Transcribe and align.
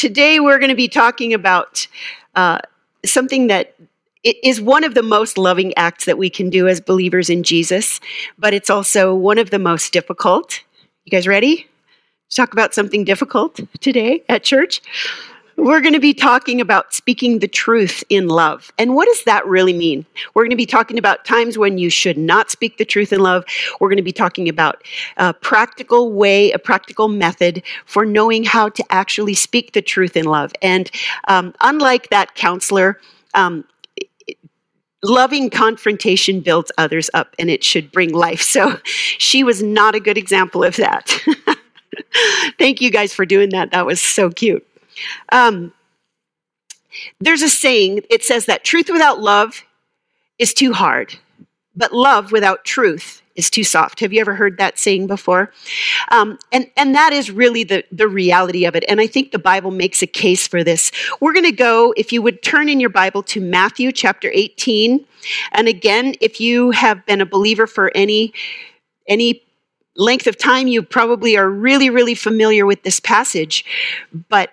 today 0.00 0.40
we're 0.40 0.58
going 0.58 0.70
to 0.70 0.74
be 0.74 0.88
talking 0.88 1.34
about 1.34 1.86
uh, 2.34 2.58
something 3.04 3.48
that 3.48 3.74
is 4.24 4.58
one 4.58 4.82
of 4.82 4.94
the 4.94 5.02
most 5.02 5.36
loving 5.36 5.74
acts 5.76 6.06
that 6.06 6.16
we 6.16 6.30
can 6.30 6.48
do 6.48 6.66
as 6.66 6.80
believers 6.80 7.28
in 7.28 7.42
Jesus, 7.42 8.00
but 8.38 8.54
it's 8.54 8.70
also 8.70 9.14
one 9.14 9.36
of 9.36 9.50
the 9.50 9.58
most 9.58 9.92
difficult. 9.92 10.62
You 11.04 11.10
guys 11.10 11.28
ready? 11.28 11.66
talk 12.30 12.52
about 12.52 12.72
something 12.72 13.04
difficult 13.04 13.60
today 13.80 14.22
at 14.28 14.42
church. 14.44 14.80
We're 15.60 15.82
going 15.82 15.92
to 15.92 16.00
be 16.00 16.14
talking 16.14 16.58
about 16.58 16.94
speaking 16.94 17.40
the 17.40 17.46
truth 17.46 18.02
in 18.08 18.28
love. 18.28 18.72
And 18.78 18.94
what 18.94 19.04
does 19.04 19.24
that 19.24 19.46
really 19.46 19.74
mean? 19.74 20.06
We're 20.32 20.44
going 20.44 20.50
to 20.50 20.56
be 20.56 20.64
talking 20.64 20.98
about 20.98 21.26
times 21.26 21.58
when 21.58 21.76
you 21.76 21.90
should 21.90 22.16
not 22.16 22.50
speak 22.50 22.78
the 22.78 22.84
truth 22.86 23.12
in 23.12 23.20
love. 23.20 23.44
We're 23.78 23.90
going 23.90 23.98
to 23.98 24.02
be 24.02 24.10
talking 24.10 24.48
about 24.48 24.82
a 25.18 25.34
practical 25.34 26.12
way, 26.12 26.50
a 26.52 26.58
practical 26.58 27.08
method 27.08 27.62
for 27.84 28.06
knowing 28.06 28.42
how 28.42 28.70
to 28.70 28.82
actually 28.88 29.34
speak 29.34 29.74
the 29.74 29.82
truth 29.82 30.16
in 30.16 30.24
love. 30.24 30.50
And 30.62 30.90
um, 31.28 31.54
unlike 31.60 32.08
that 32.08 32.34
counselor, 32.36 32.98
um, 33.34 33.66
loving 35.02 35.50
confrontation 35.50 36.40
builds 36.40 36.72
others 36.78 37.10
up 37.12 37.36
and 37.38 37.50
it 37.50 37.62
should 37.62 37.92
bring 37.92 38.14
life. 38.14 38.40
So 38.40 38.78
she 39.18 39.44
was 39.44 39.62
not 39.62 39.94
a 39.94 40.00
good 40.00 40.16
example 40.16 40.64
of 40.64 40.76
that. 40.76 41.22
Thank 42.58 42.80
you 42.80 42.90
guys 42.90 43.12
for 43.12 43.26
doing 43.26 43.50
that. 43.50 43.72
That 43.72 43.84
was 43.84 44.00
so 44.00 44.30
cute. 44.30 44.66
Um, 45.30 45.72
there's 47.20 47.42
a 47.42 47.48
saying, 47.48 48.02
it 48.10 48.24
says 48.24 48.46
that 48.46 48.64
truth 48.64 48.88
without 48.90 49.20
love 49.20 49.62
is 50.38 50.54
too 50.54 50.72
hard, 50.72 51.16
but 51.76 51.92
love 51.92 52.32
without 52.32 52.64
truth 52.64 53.22
is 53.36 53.48
too 53.48 53.64
soft. 53.64 54.00
Have 54.00 54.12
you 54.12 54.20
ever 54.20 54.34
heard 54.34 54.58
that 54.58 54.78
saying 54.78 55.06
before? 55.06 55.52
Um, 56.10 56.38
and, 56.52 56.70
and 56.76 56.94
that 56.94 57.12
is 57.12 57.30
really 57.30 57.64
the, 57.64 57.84
the 57.92 58.08
reality 58.08 58.64
of 58.64 58.74
it. 58.74 58.84
And 58.88 59.00
I 59.00 59.06
think 59.06 59.30
the 59.30 59.38
Bible 59.38 59.70
makes 59.70 60.02
a 60.02 60.06
case 60.06 60.46
for 60.46 60.64
this. 60.64 60.90
We're 61.20 61.32
going 61.32 61.44
to 61.44 61.52
go, 61.52 61.94
if 61.96 62.12
you 62.12 62.22
would 62.22 62.42
turn 62.42 62.68
in 62.68 62.80
your 62.80 62.90
Bible 62.90 63.22
to 63.24 63.40
Matthew 63.40 63.92
chapter 63.92 64.30
18. 64.32 65.04
And 65.52 65.68
again, 65.68 66.14
if 66.20 66.40
you 66.40 66.70
have 66.72 67.04
been 67.06 67.20
a 67.20 67.26
believer 67.26 67.66
for 67.66 67.92
any 67.94 68.32
any 69.08 69.42
length 69.96 70.26
of 70.26 70.36
time, 70.36 70.68
you 70.68 70.82
probably 70.82 71.36
are 71.36 71.50
really, 71.50 71.90
really 71.90 72.14
familiar 72.14 72.64
with 72.64 72.82
this 72.84 73.00
passage. 73.00 73.64
But 74.28 74.50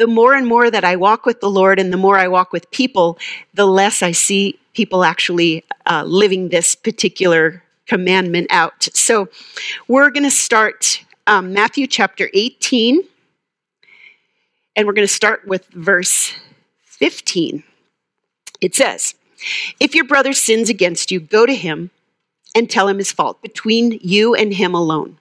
the 0.00 0.06
more 0.06 0.32
and 0.32 0.46
more 0.46 0.70
that 0.70 0.82
I 0.82 0.96
walk 0.96 1.26
with 1.26 1.42
the 1.42 1.50
Lord 1.50 1.78
and 1.78 1.92
the 1.92 1.98
more 1.98 2.16
I 2.16 2.26
walk 2.26 2.54
with 2.54 2.70
people, 2.70 3.18
the 3.52 3.66
less 3.66 4.02
I 4.02 4.12
see 4.12 4.58
people 4.72 5.04
actually 5.04 5.62
uh, 5.84 6.04
living 6.04 6.48
this 6.48 6.74
particular 6.74 7.62
commandment 7.86 8.46
out. 8.48 8.88
So 8.94 9.28
we're 9.88 10.08
going 10.08 10.24
to 10.24 10.30
start 10.30 11.04
um, 11.26 11.52
Matthew 11.52 11.86
chapter 11.86 12.30
18, 12.32 13.02
and 14.74 14.86
we're 14.86 14.94
going 14.94 15.06
to 15.06 15.12
start 15.12 15.46
with 15.46 15.66
verse 15.66 16.32
15. 16.84 17.62
It 18.62 18.74
says, 18.74 19.14
If 19.80 19.94
your 19.94 20.04
brother 20.04 20.32
sins 20.32 20.70
against 20.70 21.10
you, 21.10 21.20
go 21.20 21.44
to 21.44 21.54
him 21.54 21.90
and 22.54 22.70
tell 22.70 22.88
him 22.88 22.96
his 22.96 23.12
fault 23.12 23.42
between 23.42 23.98
you 24.00 24.34
and 24.34 24.54
him 24.54 24.74
alone. 24.74 25.18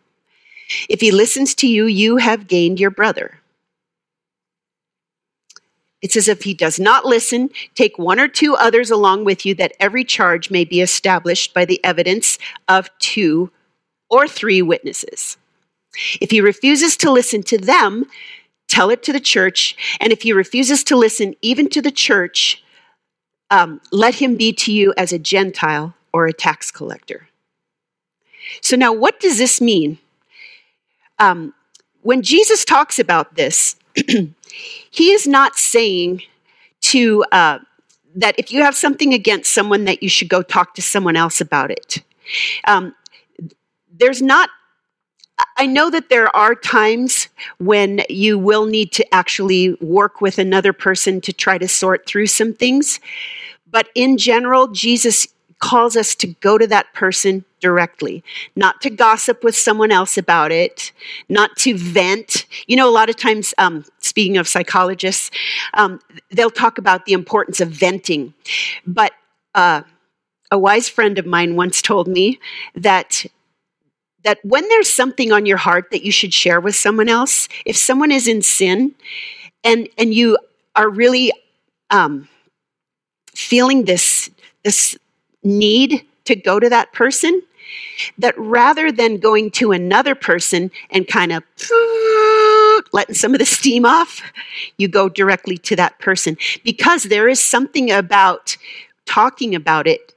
If 0.88 1.02
he 1.02 1.12
listens 1.12 1.54
to 1.56 1.68
you, 1.68 1.86
you 1.86 2.16
have 2.16 2.48
gained 2.48 2.80
your 2.80 2.92
brother. 2.92 3.40
It 6.02 6.14
says, 6.14 6.28
if 6.28 6.44
he 6.44 6.54
does 6.54 6.80
not 6.80 7.06
listen, 7.06 7.50
take 7.76 8.00
one 8.00 8.20
or 8.20 8.28
two 8.28 8.56
others 8.56 8.90
along 8.90 9.26
with 9.26 9.46
you, 9.46 9.54
that 9.56 9.74
every 9.80 10.06
charge 10.06 10.50
may 10.50 10.64
be 10.64 10.80
established 10.80 11.54
by 11.54 11.66
the 11.66 11.84
evidence 11.84 12.38
of 12.68 12.90
two 13.00 13.52
or 14.10 14.28
three 14.28 14.62
witnesses. 14.62 15.38
If 16.22 16.32
he 16.32 16.40
refuses 16.40 16.96
to 16.98 17.12
listen 17.12 17.44
to 17.44 17.58
them, 17.58 18.06
tell 18.68 18.90
it 18.90 19.04
to 19.04 19.14
the 19.14 19.20
church. 19.20 19.76
And 20.00 20.14
if 20.14 20.22
he 20.22 20.32
refuses 20.32 20.84
to 20.86 20.96
listen 20.96 21.36
even 21.42 21.70
to 21.70 21.82
the 21.82 21.92
church, 21.92 22.64
um, 23.52 23.82
let 23.92 24.16
him 24.16 24.38
be 24.38 24.54
to 24.54 24.72
you 24.72 24.94
as 24.98 25.12
a 25.12 25.20
Gentile 25.20 25.96
or 26.14 26.28
a 26.28 26.34
tax 26.34 26.72
collector. 26.72 27.28
So, 28.62 28.76
now 28.76 28.94
what 28.94 29.20
does 29.20 29.38
this 29.38 29.60
mean? 29.60 29.98
Um, 31.18 31.54
when 32.02 32.22
Jesus 32.22 32.64
talks 32.64 32.98
about 32.98 33.36
this, 33.36 33.76
he 34.92 35.12
is 35.12 35.28
not 35.28 35.58
saying 35.58 36.24
to 36.82 37.24
uh, 37.32 37.60
that 38.16 38.36
if 38.38 38.52
you 38.52 38.62
have 38.64 38.76
something 38.76 39.14
against 39.14 39.54
someone 39.54 39.86
that 39.86 40.02
you 40.02 40.10
should 40.10 40.30
go 40.30 40.42
talk 40.42 40.74
to 40.76 40.82
someone 40.82 41.16
else 41.16 41.42
about 41.42 41.72
it. 41.72 42.04
Um, 42.66 42.96
there's 43.92 44.22
not 44.22 44.50
I 45.58 45.66
know 45.68 45.90
that 45.90 46.10
there 46.10 46.34
are 46.36 46.56
times 46.56 47.30
when 47.60 48.02
you 48.10 48.38
will 48.38 48.66
need 48.66 48.92
to 48.94 49.14
actually 49.14 49.74
work 49.76 50.22
with 50.22 50.38
another 50.38 50.74
person 50.74 51.22
to 51.22 51.34
try 51.34 51.58
to 51.58 51.68
sort 51.68 52.06
through 52.06 52.28
some 52.28 52.54
things. 52.54 53.00
But 53.70 53.90
in 53.96 54.18
general, 54.18 54.68
Jesus 54.68 55.28
calls 55.60 55.96
us 55.96 56.16
to 56.16 56.28
go 56.28 56.58
to 56.58 56.68
that 56.68 56.92
person 56.94 57.44
directly, 57.60 58.24
not 58.56 58.82
to 58.82 58.90
gossip 58.90 59.44
with 59.44 59.56
someone 59.56 59.92
else 59.92 60.18
about 60.18 60.52
it, 60.52 60.92
not 61.28 61.56
to 61.58 61.78
vent. 61.78 62.46
You 62.68 62.78
know, 62.78 62.90
a 62.90 62.92
lot 62.92 63.10
of 63.10 63.18
times, 63.18 63.54
um, 63.58 63.86
speaking 64.00 64.38
of 64.38 64.48
psychologists, 64.48 65.32
um, 65.74 66.00
they'll 66.32 66.50
talk 66.50 66.78
about 66.78 67.06
the 67.06 67.14
importance 67.14 67.60
of 67.60 67.70
venting. 67.70 68.34
But 68.88 69.12
uh, 69.54 69.82
a 70.52 70.58
wise 70.58 70.90
friend 70.90 71.20
of 71.20 71.26
mine 71.26 71.56
once 71.56 71.82
told 71.82 72.08
me 72.08 72.40
that 72.76 73.26
that 74.26 74.40
when 74.44 74.68
there's 74.68 74.92
something 74.92 75.32
on 75.32 75.46
your 75.46 75.58
heart 75.58 75.92
that 75.92 76.04
you 76.04 76.12
should 76.12 76.34
share 76.34 76.60
with 76.60 76.76
someone 76.76 77.08
else, 77.08 77.48
if 77.66 77.78
someone 77.78 78.12
is 78.12 78.28
in 78.28 78.42
sin, 78.42 78.94
and 79.64 79.88
and 79.98 80.14
you 80.14 80.38
are 80.76 80.90
really 80.90 81.32
um, 81.90 82.28
feeling 83.34 83.86
this 83.86 84.30
this 84.64 84.98
need 85.44 86.06
to 86.26 86.36
go 86.36 86.60
to 86.60 86.70
that 86.70 86.92
person, 86.94 87.42
that 88.18 88.38
rather 88.38 88.92
than 88.92 89.18
going 89.18 89.52
to 89.52 89.72
another 89.72 90.16
person 90.16 90.72
and 90.90 91.08
kind 91.08 91.32
of 91.32 91.44
letting 92.94 93.16
some 93.16 93.34
of 93.34 93.40
the 93.40 93.46
steam 93.46 93.86
off, 93.86 94.22
you 94.78 94.88
go 94.88 95.10
directly 95.10 95.58
to 95.58 95.76
that 95.76 95.98
person 96.00 96.38
because 96.64 97.04
there 97.04 97.28
is 97.28 97.42
something 97.42 97.92
about 97.92 98.58
talking 99.06 99.56
about 99.56 99.88
it. 99.88 100.14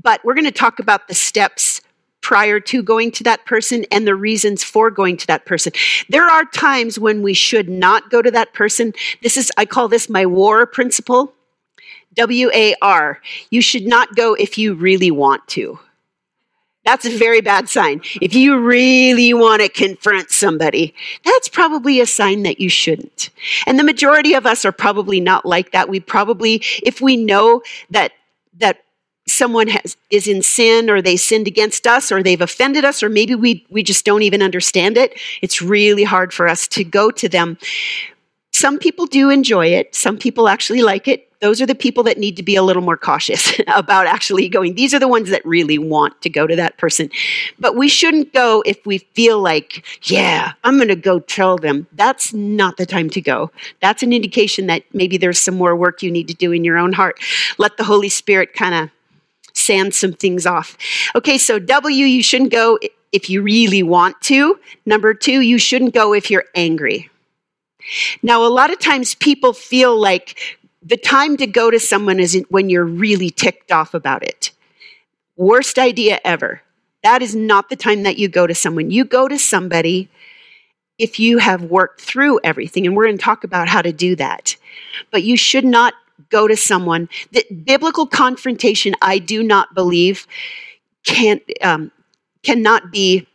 But 0.00 0.24
we're 0.24 0.34
going 0.34 0.44
to 0.44 0.50
talk 0.50 0.78
about 0.78 1.08
the 1.08 1.14
steps 1.14 1.80
prior 2.22 2.60
to 2.60 2.82
going 2.82 3.10
to 3.10 3.24
that 3.24 3.44
person 3.44 3.84
and 3.90 4.06
the 4.06 4.14
reasons 4.14 4.64
for 4.64 4.90
going 4.90 5.16
to 5.18 5.26
that 5.26 5.44
person. 5.44 5.72
There 6.08 6.24
are 6.24 6.44
times 6.46 6.98
when 6.98 7.20
we 7.22 7.34
should 7.34 7.68
not 7.68 8.10
go 8.10 8.22
to 8.22 8.30
that 8.30 8.54
person. 8.54 8.94
This 9.22 9.36
is, 9.36 9.52
I 9.56 9.66
call 9.66 9.88
this 9.88 10.08
my 10.08 10.24
war 10.24 10.64
principle. 10.64 11.34
W 12.14 12.50
A 12.52 12.74
R. 12.82 13.20
You 13.50 13.60
should 13.60 13.86
not 13.86 14.14
go 14.14 14.34
if 14.34 14.58
you 14.58 14.74
really 14.74 15.10
want 15.10 15.46
to. 15.48 15.78
That's 16.84 17.06
a 17.06 17.16
very 17.16 17.40
bad 17.40 17.68
sign. 17.68 18.00
If 18.20 18.34
you 18.34 18.58
really 18.58 19.32
want 19.32 19.62
to 19.62 19.68
confront 19.68 20.30
somebody, 20.30 20.94
that's 21.24 21.48
probably 21.48 22.00
a 22.00 22.06
sign 22.06 22.42
that 22.42 22.60
you 22.60 22.68
shouldn't. 22.68 23.30
And 23.66 23.78
the 23.78 23.84
majority 23.84 24.34
of 24.34 24.46
us 24.46 24.64
are 24.64 24.72
probably 24.72 25.20
not 25.20 25.46
like 25.46 25.70
that. 25.70 25.88
We 25.88 26.00
probably, 26.00 26.56
if 26.82 27.00
we 27.00 27.16
know 27.16 27.62
that, 27.90 28.10
that 28.58 28.82
someone 29.28 29.68
has, 29.68 29.96
is 30.10 30.26
in 30.26 30.42
sin 30.42 30.90
or 30.90 31.00
they 31.00 31.16
sinned 31.16 31.46
against 31.46 31.86
us 31.86 32.10
or 32.10 32.20
they've 32.20 32.40
offended 32.40 32.84
us 32.84 33.00
or 33.00 33.08
maybe 33.08 33.36
we, 33.36 33.64
we 33.70 33.84
just 33.84 34.04
don't 34.04 34.22
even 34.22 34.42
understand 34.42 34.96
it, 34.96 35.16
it's 35.40 35.62
really 35.62 36.02
hard 36.02 36.34
for 36.34 36.48
us 36.48 36.66
to 36.66 36.82
go 36.82 37.12
to 37.12 37.28
them. 37.28 37.58
Some 38.50 38.80
people 38.80 39.06
do 39.06 39.30
enjoy 39.30 39.68
it. 39.68 39.94
Some 39.94 40.18
people 40.18 40.48
actually 40.48 40.82
like 40.82 41.06
it 41.06 41.31
those 41.42 41.60
are 41.60 41.66
the 41.66 41.74
people 41.74 42.04
that 42.04 42.18
need 42.18 42.36
to 42.36 42.42
be 42.42 42.54
a 42.54 42.62
little 42.62 42.82
more 42.82 42.96
cautious 42.96 43.60
about 43.66 44.06
actually 44.06 44.48
going. 44.48 44.74
These 44.76 44.94
are 44.94 45.00
the 45.00 45.08
ones 45.08 45.28
that 45.30 45.44
really 45.44 45.76
want 45.76 46.22
to 46.22 46.30
go 46.30 46.46
to 46.46 46.54
that 46.54 46.78
person. 46.78 47.10
But 47.58 47.76
we 47.76 47.88
shouldn't 47.88 48.32
go 48.32 48.62
if 48.64 48.86
we 48.86 48.98
feel 48.98 49.42
like, 49.42 49.84
yeah, 50.04 50.52
I'm 50.62 50.76
going 50.76 50.88
to 50.88 50.96
go 50.96 51.18
tell 51.18 51.58
them. 51.58 51.88
That's 51.92 52.32
not 52.32 52.76
the 52.76 52.86
time 52.86 53.10
to 53.10 53.20
go. 53.20 53.50
That's 53.80 54.04
an 54.04 54.12
indication 54.12 54.68
that 54.68 54.84
maybe 54.94 55.18
there's 55.18 55.40
some 55.40 55.56
more 55.56 55.74
work 55.74 56.00
you 56.00 56.12
need 56.12 56.28
to 56.28 56.34
do 56.34 56.52
in 56.52 56.62
your 56.62 56.78
own 56.78 56.92
heart. 56.92 57.18
Let 57.58 57.76
the 57.76 57.84
Holy 57.84 58.08
Spirit 58.08 58.54
kind 58.54 58.74
of 58.76 58.90
sand 59.52 59.94
some 59.94 60.12
things 60.12 60.46
off. 60.46 60.78
Okay, 61.16 61.38
so 61.38 61.58
W, 61.58 62.06
you 62.06 62.22
shouldn't 62.22 62.52
go 62.52 62.78
if 63.10 63.28
you 63.28 63.42
really 63.42 63.82
want 63.82 64.20
to. 64.22 64.60
Number 64.86 65.12
two, 65.12 65.40
you 65.40 65.58
shouldn't 65.58 65.92
go 65.92 66.14
if 66.14 66.30
you're 66.30 66.44
angry. 66.54 67.10
Now, 68.22 68.46
a 68.46 68.48
lot 68.48 68.72
of 68.72 68.78
times 68.78 69.16
people 69.16 69.52
feel 69.52 70.00
like 70.00 70.60
the 70.84 70.96
time 70.96 71.36
to 71.36 71.46
go 71.46 71.70
to 71.70 71.78
someone 71.78 72.18
is 72.18 72.40
when 72.48 72.68
you're 72.68 72.84
really 72.84 73.30
ticked 73.30 73.70
off 73.70 73.94
about 73.94 74.22
it. 74.22 74.50
Worst 75.36 75.78
idea 75.78 76.20
ever. 76.24 76.62
That 77.02 77.22
is 77.22 77.34
not 77.34 77.68
the 77.68 77.76
time 77.76 78.02
that 78.04 78.18
you 78.18 78.28
go 78.28 78.46
to 78.46 78.54
someone. 78.54 78.90
You 78.90 79.04
go 79.04 79.28
to 79.28 79.38
somebody 79.38 80.08
if 80.98 81.18
you 81.18 81.38
have 81.38 81.62
worked 81.62 82.00
through 82.00 82.40
everything, 82.44 82.86
and 82.86 82.94
we're 82.94 83.06
going 83.06 83.18
to 83.18 83.24
talk 83.24 83.44
about 83.44 83.68
how 83.68 83.82
to 83.82 83.92
do 83.92 84.14
that. 84.16 84.56
But 85.10 85.22
you 85.22 85.36
should 85.36 85.64
not 85.64 85.94
go 86.28 86.46
to 86.46 86.56
someone. 86.56 87.08
The 87.32 87.44
biblical 87.64 88.06
confrontation, 88.06 88.94
I 89.02 89.18
do 89.18 89.42
not 89.42 89.74
believe, 89.74 90.26
can 91.04 91.40
um, 91.60 91.90
cannot 92.42 92.92
be 92.92 93.26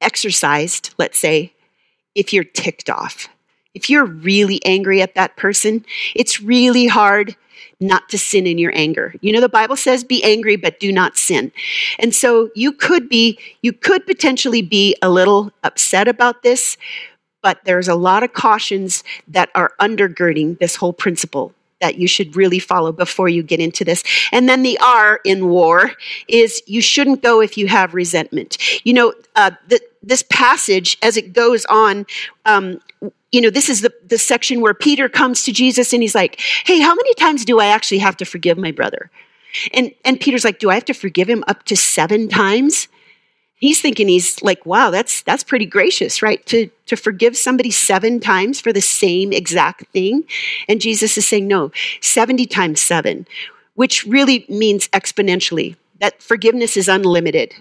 exercised. 0.00 0.94
Let's 0.98 1.18
say 1.18 1.52
if 2.14 2.32
you're 2.32 2.44
ticked 2.44 2.90
off 2.90 3.28
If 3.74 3.90
you're 3.90 4.04
really 4.04 4.64
angry 4.64 5.02
at 5.02 5.14
that 5.14 5.36
person, 5.36 5.84
it's 6.14 6.40
really 6.40 6.86
hard 6.86 7.36
not 7.80 8.08
to 8.08 8.18
sin 8.18 8.46
in 8.46 8.58
your 8.58 8.72
anger. 8.74 9.14
You 9.20 9.32
know, 9.32 9.40
the 9.40 9.48
Bible 9.48 9.76
says 9.76 10.04
be 10.04 10.22
angry, 10.24 10.56
but 10.56 10.80
do 10.80 10.92
not 10.92 11.16
sin. 11.16 11.52
And 11.98 12.14
so 12.14 12.50
you 12.54 12.72
could 12.72 13.08
be, 13.08 13.38
you 13.62 13.72
could 13.72 14.06
potentially 14.06 14.62
be 14.62 14.96
a 15.02 15.10
little 15.10 15.52
upset 15.62 16.08
about 16.08 16.42
this, 16.42 16.76
but 17.42 17.64
there's 17.64 17.88
a 17.88 17.94
lot 17.94 18.22
of 18.22 18.32
cautions 18.32 19.04
that 19.28 19.50
are 19.54 19.72
undergirding 19.80 20.58
this 20.58 20.76
whole 20.76 20.92
principle 20.92 21.52
that 21.80 21.98
you 21.98 22.06
should 22.06 22.36
really 22.36 22.58
follow 22.58 22.92
before 22.92 23.28
you 23.28 23.42
get 23.42 23.60
into 23.60 23.84
this. 23.84 24.02
And 24.32 24.48
then 24.48 24.62
the 24.62 24.78
R 24.78 25.20
in 25.24 25.48
war 25.48 25.92
is 26.28 26.62
you 26.66 26.80
shouldn't 26.80 27.22
go 27.22 27.40
if 27.40 27.58
you 27.58 27.66
have 27.68 27.94
resentment. 27.94 28.58
You 28.86 28.94
know, 28.94 29.14
uh, 29.36 29.52
the, 29.68 29.80
this 30.02 30.22
passage, 30.30 30.96
as 31.02 31.16
it 31.16 31.32
goes 31.32 31.64
on, 31.66 32.06
um, 32.44 32.80
you 33.32 33.40
know, 33.40 33.50
this 33.50 33.68
is 33.68 33.80
the, 33.80 33.92
the 34.06 34.18
section 34.18 34.60
where 34.60 34.74
Peter 34.74 35.08
comes 35.08 35.42
to 35.44 35.52
Jesus 35.52 35.92
and 35.92 36.02
he's 36.02 36.14
like, 36.14 36.40
Hey, 36.64 36.80
how 36.80 36.94
many 36.94 37.14
times 37.14 37.44
do 37.44 37.58
I 37.58 37.66
actually 37.66 37.98
have 37.98 38.16
to 38.18 38.24
forgive 38.24 38.58
my 38.58 38.70
brother? 38.70 39.10
And, 39.72 39.92
and 40.04 40.20
Peter's 40.20 40.44
like, 40.44 40.58
Do 40.58 40.70
I 40.70 40.74
have 40.74 40.84
to 40.86 40.94
forgive 40.94 41.28
him 41.28 41.44
up 41.48 41.64
to 41.64 41.76
seven 41.76 42.28
times? 42.28 42.88
He's 43.56 43.80
thinking 43.80 44.08
he's 44.08 44.42
like, 44.42 44.66
wow, 44.66 44.90
that's 44.90 45.22
that's 45.22 45.44
pretty 45.44 45.66
gracious, 45.66 46.22
right? 46.22 46.44
To 46.46 46.68
to 46.86 46.96
forgive 46.96 47.36
somebody 47.36 47.70
seven 47.70 48.20
times 48.20 48.60
for 48.60 48.72
the 48.72 48.80
same 48.80 49.32
exact 49.32 49.86
thing. 49.88 50.24
And 50.68 50.80
Jesus 50.80 51.16
is 51.16 51.26
saying, 51.26 51.46
no, 51.46 51.72
70 52.00 52.46
times 52.46 52.80
seven, 52.80 53.26
which 53.74 54.04
really 54.04 54.44
means 54.48 54.88
exponentially, 54.88 55.76
that 56.00 56.22
forgiveness 56.22 56.76
is 56.76 56.88
unlimited. 56.88 57.54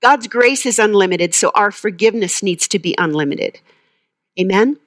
God's 0.00 0.26
grace 0.26 0.66
is 0.66 0.78
unlimited, 0.78 1.34
so 1.34 1.52
our 1.54 1.70
forgiveness 1.70 2.42
needs 2.42 2.66
to 2.68 2.78
be 2.78 2.94
unlimited. 2.98 3.60
Amen? 4.38 4.78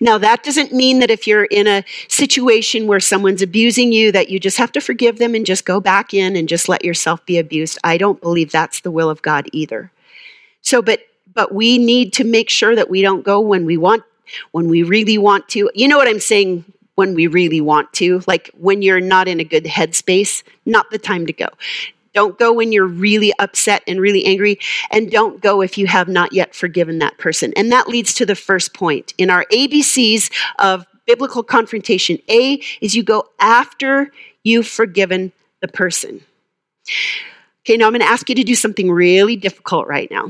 Now, 0.00 0.18
that 0.18 0.42
doesn't 0.42 0.72
mean 0.72 1.00
that 1.00 1.10
if 1.10 1.26
you're 1.26 1.44
in 1.44 1.66
a 1.66 1.84
situation 2.08 2.86
where 2.86 3.00
someone's 3.00 3.42
abusing 3.42 3.92
you, 3.92 4.10
that 4.12 4.30
you 4.30 4.40
just 4.40 4.58
have 4.58 4.72
to 4.72 4.80
forgive 4.80 5.18
them 5.18 5.34
and 5.34 5.44
just 5.44 5.64
go 5.64 5.80
back 5.80 6.14
in 6.14 6.36
and 6.36 6.48
just 6.48 6.68
let 6.68 6.84
yourself 6.84 7.24
be 7.26 7.38
abused. 7.38 7.78
I 7.84 7.98
don't 7.98 8.20
believe 8.20 8.50
that's 8.50 8.80
the 8.80 8.90
will 8.90 9.10
of 9.10 9.22
God 9.22 9.48
either. 9.52 9.90
So, 10.62 10.82
but 10.82 11.00
but 11.34 11.54
we 11.54 11.76
need 11.76 12.14
to 12.14 12.24
make 12.24 12.48
sure 12.48 12.74
that 12.74 12.88
we 12.88 13.02
don't 13.02 13.22
go 13.22 13.40
when 13.40 13.66
we 13.66 13.76
want, 13.76 14.02
when 14.52 14.68
we 14.68 14.82
really 14.82 15.18
want 15.18 15.48
to. 15.50 15.70
You 15.74 15.86
know 15.86 15.98
what 15.98 16.08
I'm 16.08 16.18
saying? 16.18 16.64
When 16.94 17.14
we 17.14 17.26
really 17.26 17.60
want 17.60 17.92
to, 17.94 18.22
like 18.26 18.50
when 18.56 18.80
you're 18.80 19.02
not 19.02 19.28
in 19.28 19.38
a 19.38 19.44
good 19.44 19.64
headspace, 19.64 20.42
not 20.64 20.90
the 20.90 20.98
time 20.98 21.26
to 21.26 21.32
go. 21.34 21.48
Don't 22.16 22.38
go 22.38 22.50
when 22.50 22.72
you're 22.72 22.86
really 22.86 23.30
upset 23.38 23.82
and 23.86 24.00
really 24.00 24.24
angry, 24.24 24.58
and 24.90 25.10
don't 25.10 25.42
go 25.42 25.60
if 25.60 25.76
you 25.76 25.86
have 25.86 26.08
not 26.08 26.32
yet 26.32 26.54
forgiven 26.54 26.98
that 27.00 27.18
person. 27.18 27.52
And 27.58 27.70
that 27.72 27.88
leads 27.88 28.14
to 28.14 28.24
the 28.24 28.34
first 28.34 28.72
point 28.72 29.12
in 29.18 29.28
our 29.28 29.44
ABCs 29.52 30.32
of 30.58 30.86
biblical 31.06 31.42
confrontation. 31.42 32.18
A 32.30 32.54
is 32.80 32.94
you 32.94 33.02
go 33.02 33.28
after 33.38 34.10
you've 34.44 34.66
forgiven 34.66 35.30
the 35.60 35.68
person. 35.68 36.22
Okay, 37.60 37.76
now 37.76 37.84
I'm 37.84 37.92
going 37.92 38.00
to 38.00 38.06
ask 38.06 38.30
you 38.30 38.34
to 38.36 38.44
do 38.44 38.54
something 38.54 38.90
really 38.90 39.36
difficult 39.36 39.86
right 39.86 40.10
now. 40.10 40.28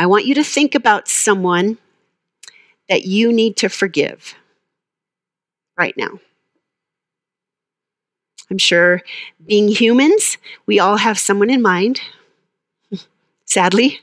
I 0.00 0.06
want 0.06 0.24
you 0.24 0.34
to 0.34 0.42
think 0.42 0.74
about 0.74 1.06
someone 1.06 1.78
that 2.88 3.04
you 3.04 3.32
need 3.32 3.56
to 3.58 3.68
forgive 3.68 4.34
right 5.78 5.96
now. 5.96 6.18
I'm 8.50 8.58
sure 8.58 9.02
being 9.46 9.68
humans, 9.68 10.38
we 10.66 10.78
all 10.78 10.96
have 10.96 11.18
someone 11.18 11.50
in 11.50 11.62
mind, 11.62 12.00
sadly. 13.44 14.00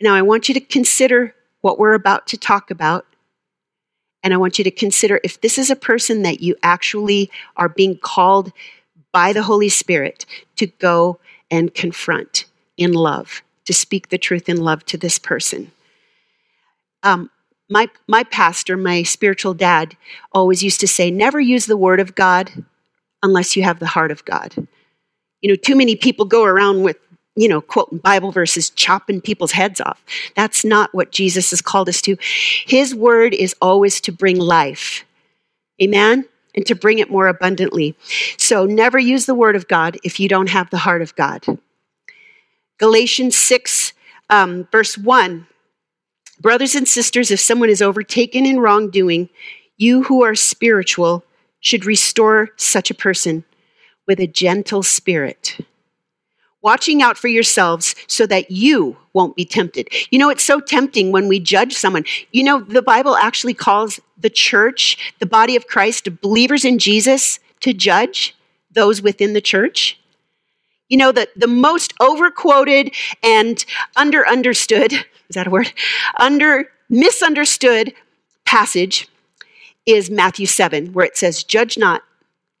Now, 0.00 0.14
I 0.14 0.22
want 0.22 0.48
you 0.48 0.54
to 0.54 0.60
consider 0.60 1.34
what 1.60 1.78
we're 1.78 1.94
about 1.94 2.26
to 2.28 2.36
talk 2.36 2.70
about. 2.70 3.06
And 4.22 4.34
I 4.34 4.36
want 4.36 4.58
you 4.58 4.64
to 4.64 4.70
consider 4.70 5.20
if 5.22 5.40
this 5.40 5.58
is 5.58 5.70
a 5.70 5.76
person 5.76 6.22
that 6.22 6.40
you 6.40 6.56
actually 6.62 7.30
are 7.56 7.68
being 7.68 7.96
called 7.96 8.52
by 9.12 9.32
the 9.32 9.42
Holy 9.42 9.68
Spirit 9.68 10.26
to 10.56 10.66
go 10.66 11.18
and 11.50 11.74
confront 11.74 12.44
in 12.76 12.92
love, 12.92 13.42
to 13.64 13.72
speak 13.72 14.08
the 14.08 14.18
truth 14.18 14.48
in 14.48 14.58
love 14.58 14.84
to 14.86 14.98
this 14.98 15.18
person. 15.18 15.70
Um, 17.02 17.30
my, 17.68 17.88
my 18.06 18.24
pastor, 18.24 18.76
my 18.76 19.02
spiritual 19.02 19.54
dad, 19.54 19.96
always 20.32 20.62
used 20.62 20.80
to 20.80 20.88
say, 20.88 21.10
never 21.10 21.40
use 21.40 21.66
the 21.66 21.76
word 21.76 22.00
of 22.00 22.14
God 22.14 22.64
unless 23.22 23.56
you 23.56 23.62
have 23.62 23.78
the 23.78 23.86
heart 23.86 24.10
of 24.10 24.24
God. 24.24 24.54
You 25.40 25.50
know, 25.50 25.56
too 25.56 25.76
many 25.76 25.94
people 25.94 26.24
go 26.24 26.44
around 26.44 26.82
with, 26.82 26.96
you 27.36 27.48
know, 27.48 27.60
quoting 27.60 27.98
Bible 27.98 28.32
verses, 28.32 28.70
chopping 28.70 29.20
people's 29.20 29.52
heads 29.52 29.80
off. 29.80 30.02
That's 30.34 30.64
not 30.64 30.94
what 30.94 31.12
Jesus 31.12 31.50
has 31.50 31.60
called 31.60 31.88
us 31.88 32.00
to. 32.02 32.16
His 32.66 32.94
word 32.94 33.34
is 33.34 33.54
always 33.60 34.00
to 34.02 34.12
bring 34.12 34.38
life. 34.38 35.04
Amen? 35.80 36.26
And 36.54 36.66
to 36.66 36.74
bring 36.74 36.98
it 36.98 37.10
more 37.10 37.28
abundantly. 37.28 37.94
So 38.36 38.64
never 38.64 38.98
use 38.98 39.26
the 39.26 39.34
word 39.34 39.54
of 39.54 39.68
God 39.68 39.98
if 40.02 40.18
you 40.18 40.28
don't 40.28 40.48
have 40.48 40.70
the 40.70 40.78
heart 40.78 41.02
of 41.02 41.14
God. 41.14 41.44
Galatians 42.78 43.36
6, 43.36 43.92
um, 44.30 44.66
verse 44.72 44.96
1 44.96 45.46
Brothers 46.40 46.74
and 46.74 46.86
sisters, 46.86 47.30
if 47.30 47.40
someone 47.40 47.68
is 47.68 47.82
overtaken 47.82 48.46
in 48.46 48.60
wrongdoing, 48.60 49.28
you 49.76 50.04
who 50.04 50.22
are 50.22 50.34
spiritual 50.34 51.24
should 51.60 51.84
restore 51.84 52.50
such 52.56 52.90
a 52.90 52.94
person 52.94 53.44
with 54.06 54.20
a 54.20 54.26
gentle 54.26 54.82
spirit, 54.82 55.58
watching 56.62 57.02
out 57.02 57.18
for 57.18 57.28
yourselves 57.28 57.94
so 58.06 58.26
that 58.26 58.50
you 58.50 58.96
won't 59.12 59.36
be 59.36 59.44
tempted. 59.44 59.88
You 60.10 60.18
know, 60.18 60.30
it's 60.30 60.44
so 60.44 60.60
tempting 60.60 61.10
when 61.12 61.28
we 61.28 61.40
judge 61.40 61.74
someone. 61.74 62.04
You 62.32 62.44
know, 62.44 62.60
the 62.60 62.82
Bible 62.82 63.16
actually 63.16 63.54
calls 63.54 64.00
the 64.16 64.30
church, 64.30 65.14
the 65.18 65.26
body 65.26 65.56
of 65.56 65.66
Christ, 65.66 66.08
believers 66.20 66.64
in 66.64 66.78
Jesus, 66.78 67.40
to 67.60 67.72
judge 67.72 68.36
those 68.70 69.02
within 69.02 69.32
the 69.32 69.40
church. 69.40 69.98
You 70.88 70.96
know, 70.96 71.12
the, 71.12 71.28
the 71.36 71.48
most 71.48 71.92
overquoted 72.00 72.94
and 73.22 73.64
under 73.96 74.26
understood, 74.26 74.94
is 75.28 75.34
that 75.34 75.46
a 75.46 75.50
word? 75.50 75.72
Under 76.18 76.68
misunderstood 76.88 77.92
passage 78.44 79.08
is 79.86 80.10
Matthew 80.10 80.46
7, 80.46 80.92
where 80.92 81.06
it 81.06 81.16
says, 81.16 81.42
Judge 81.42 81.78
not, 81.78 82.02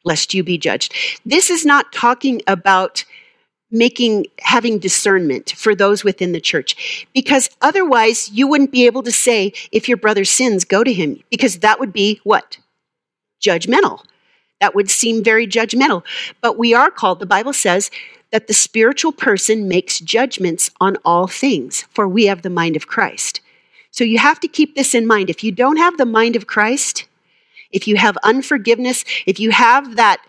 lest 0.04 0.34
you 0.34 0.42
be 0.42 0.58
judged. 0.58 0.94
This 1.24 1.50
is 1.50 1.64
not 1.64 1.92
talking 1.92 2.42
about 2.46 3.04
making 3.70 4.26
having 4.40 4.78
discernment 4.78 5.50
for 5.50 5.74
those 5.74 6.02
within 6.02 6.32
the 6.32 6.40
church 6.40 7.06
because 7.12 7.50
otherwise 7.60 8.30
you 8.30 8.46
wouldn't 8.46 8.72
be 8.72 8.86
able 8.86 9.02
to 9.02 9.12
say 9.12 9.52
if 9.72 9.88
your 9.88 9.98
brother 9.98 10.24
sins 10.24 10.64
go 10.64 10.82
to 10.82 10.92
him 10.92 11.22
because 11.30 11.58
that 11.58 11.78
would 11.78 11.92
be 11.92 12.18
what 12.24 12.56
judgmental 13.42 14.02
that 14.60 14.74
would 14.74 14.88
seem 14.88 15.22
very 15.22 15.46
judgmental 15.46 16.02
but 16.40 16.56
we 16.56 16.72
are 16.72 16.90
called 16.90 17.20
the 17.20 17.26
bible 17.26 17.52
says 17.52 17.90
that 18.30 18.46
the 18.46 18.54
spiritual 18.54 19.12
person 19.12 19.68
makes 19.68 20.00
judgments 20.00 20.70
on 20.80 20.96
all 21.04 21.26
things, 21.26 21.84
for 21.90 22.06
we 22.06 22.26
have 22.26 22.42
the 22.42 22.50
mind 22.50 22.76
of 22.76 22.86
Christ. 22.86 23.40
So 23.90 24.04
you 24.04 24.18
have 24.18 24.38
to 24.40 24.48
keep 24.48 24.74
this 24.74 24.94
in 24.94 25.06
mind. 25.06 25.30
If 25.30 25.42
you 25.42 25.50
don't 25.50 25.78
have 25.78 25.96
the 25.96 26.06
mind 26.06 26.36
of 26.36 26.46
Christ, 26.46 27.06
if 27.72 27.88
you 27.88 27.96
have 27.96 28.16
unforgiveness, 28.22 29.04
if 29.26 29.40
you 29.40 29.50
have 29.50 29.96
that 29.96 30.20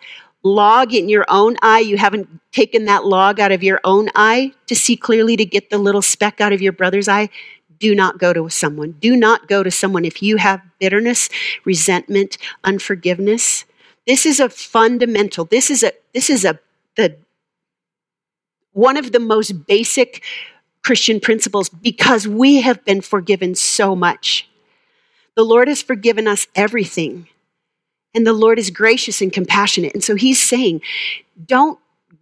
log 0.43 0.93
in 0.93 1.09
your 1.09 1.25
own 1.27 1.57
eye, 1.61 1.79
you 1.79 1.97
haven't 1.97 2.27
taken 2.51 2.85
that 2.85 3.05
log 3.05 3.39
out 3.39 3.51
of 3.51 3.63
your 3.63 3.79
own 3.83 4.09
eye 4.15 4.53
to 4.67 4.75
see 4.75 4.95
clearly 4.95 5.35
to 5.35 5.45
get 5.45 5.69
the 5.69 5.77
little 5.77 6.01
speck 6.01 6.39
out 6.39 6.53
of 6.53 6.61
your 6.61 6.71
brother's 6.71 7.07
eye, 7.07 7.29
do 7.79 7.95
not 7.95 8.17
go 8.17 8.33
to 8.33 8.49
someone. 8.49 8.91
Do 8.99 9.15
not 9.15 9.47
go 9.47 9.63
to 9.63 9.71
someone 9.71 10.05
if 10.05 10.21
you 10.21 10.37
have 10.37 10.61
bitterness, 10.79 11.29
resentment, 11.63 12.37
unforgiveness. 12.63 13.65
This 14.05 14.25
is 14.25 14.39
a 14.39 14.49
fundamental. 14.49 15.45
This 15.45 15.69
is 15.69 15.83
a 15.83 15.93
this 16.13 16.29
is 16.29 16.43
a 16.43 16.59
the 16.95 17.15
one 18.73 18.97
of 18.97 19.11
the 19.11 19.19
most 19.19 19.65
basic 19.67 20.23
Christian 20.83 21.19
principles 21.19 21.69
because 21.69 22.27
we 22.27 22.61
have 22.61 22.83
been 22.85 23.01
forgiven 23.01 23.55
so 23.55 23.95
much. 23.95 24.47
The 25.35 25.43
Lord 25.43 25.67
has 25.67 25.81
forgiven 25.81 26.27
us 26.27 26.47
everything. 26.55 27.27
And 28.15 28.25
the 28.25 28.33
Lord 28.33 28.57
is 28.57 28.71
gracious 28.71 29.21
and 29.21 29.31
compassionate. 29.31 29.93
And 29.93 30.03
so 30.03 30.15
he's 30.15 30.41
saying, 30.41 30.81
don't 31.45 31.79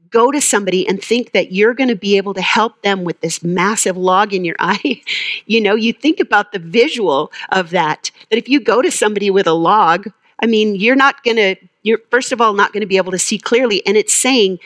go 0.09 0.31
to 0.31 0.41
somebody 0.41 0.87
and 0.87 1.01
think 1.01 1.31
that 1.31 1.51
you're 1.51 1.73
going 1.73 1.89
to 1.89 1.95
be 1.95 2.17
able 2.17 2.33
to 2.33 2.41
help 2.41 2.81
them 2.81 3.03
with 3.03 3.19
this 3.21 3.43
massive 3.43 3.97
log 3.97 4.33
in 4.33 4.45
your 4.45 4.55
eye. 4.59 5.01
you 5.45 5.61
know, 5.61 5.75
you 5.75 5.93
think 5.93 6.19
about 6.19 6.51
the 6.51 6.59
visual 6.59 7.31
of 7.49 7.69
that, 7.71 8.11
that 8.29 8.37
if 8.37 8.49
you 8.49 8.59
go 8.59 8.81
to 8.81 8.91
somebody 8.91 9.29
with 9.29 9.47
a 9.47 9.53
log, 9.53 10.07
I 10.41 10.45
mean, 10.45 10.75
you're 10.75 10.95
not 10.95 11.23
going 11.23 11.37
to, 11.37 11.55
you're 11.83 11.99
first 12.11 12.31
of 12.31 12.41
all 12.41 12.53
not 12.53 12.73
going 12.73 12.81
to 12.81 12.87
be 12.87 12.97
able 12.97 13.11
to 13.11 13.19
see 13.19 13.37
clearly. 13.37 13.85
And 13.85 13.97
it's 13.97 14.13
saying, 14.13 14.59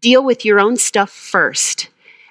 deal 0.00 0.24
with 0.24 0.44
your 0.44 0.60
own 0.60 0.76
stuff 0.76 1.10
first. 1.10 1.88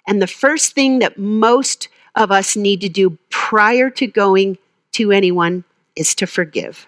And 0.07 0.21
the 0.21 0.27
first 0.27 0.73
thing 0.73 0.99
that 0.99 1.17
most 1.17 1.89
of 2.15 2.31
us 2.31 2.55
need 2.55 2.81
to 2.81 2.89
do 2.89 3.17
prior 3.29 3.89
to 3.91 4.07
going 4.07 4.57
to 4.93 5.11
anyone 5.11 5.63
is 5.95 6.15
to 6.15 6.27
forgive. 6.27 6.87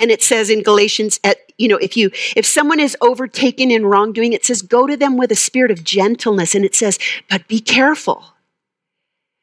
And 0.00 0.10
it 0.10 0.22
says 0.22 0.48
in 0.50 0.62
Galatians, 0.62 1.20
at, 1.22 1.38
you 1.58 1.68
know, 1.68 1.76
if 1.76 1.96
you 1.96 2.10
if 2.34 2.46
someone 2.46 2.80
is 2.80 2.96
overtaken 3.02 3.70
in 3.70 3.84
wrongdoing, 3.84 4.32
it 4.32 4.44
says 4.44 4.62
go 4.62 4.86
to 4.86 4.96
them 4.96 5.18
with 5.18 5.30
a 5.30 5.36
spirit 5.36 5.70
of 5.70 5.84
gentleness, 5.84 6.54
and 6.54 6.64
it 6.64 6.74
says, 6.74 6.98
but 7.28 7.46
be 7.46 7.60
careful. 7.60 8.24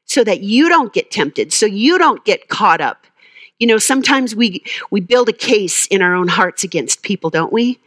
so 0.08 0.24
that 0.24 0.42
you 0.42 0.70
don't 0.70 0.94
get 0.94 1.12
tempted, 1.12 1.54
so 1.54 1.66
you 1.66 1.98
don't 1.98 2.24
get 2.26 2.50
caught 2.50 2.82
up. 2.82 3.06
You 3.60 3.68
know, 3.68 3.78
sometimes 3.78 4.36
we 4.36 4.64
we 4.90 5.02
build 5.02 5.30
a 5.30 5.34
case 5.34 5.86
in 5.88 6.02
our 6.02 6.16
own 6.16 6.28
hearts 6.28 6.64
against 6.64 7.02
people, 7.04 7.30
don't 7.30 7.54
we? 7.54 7.80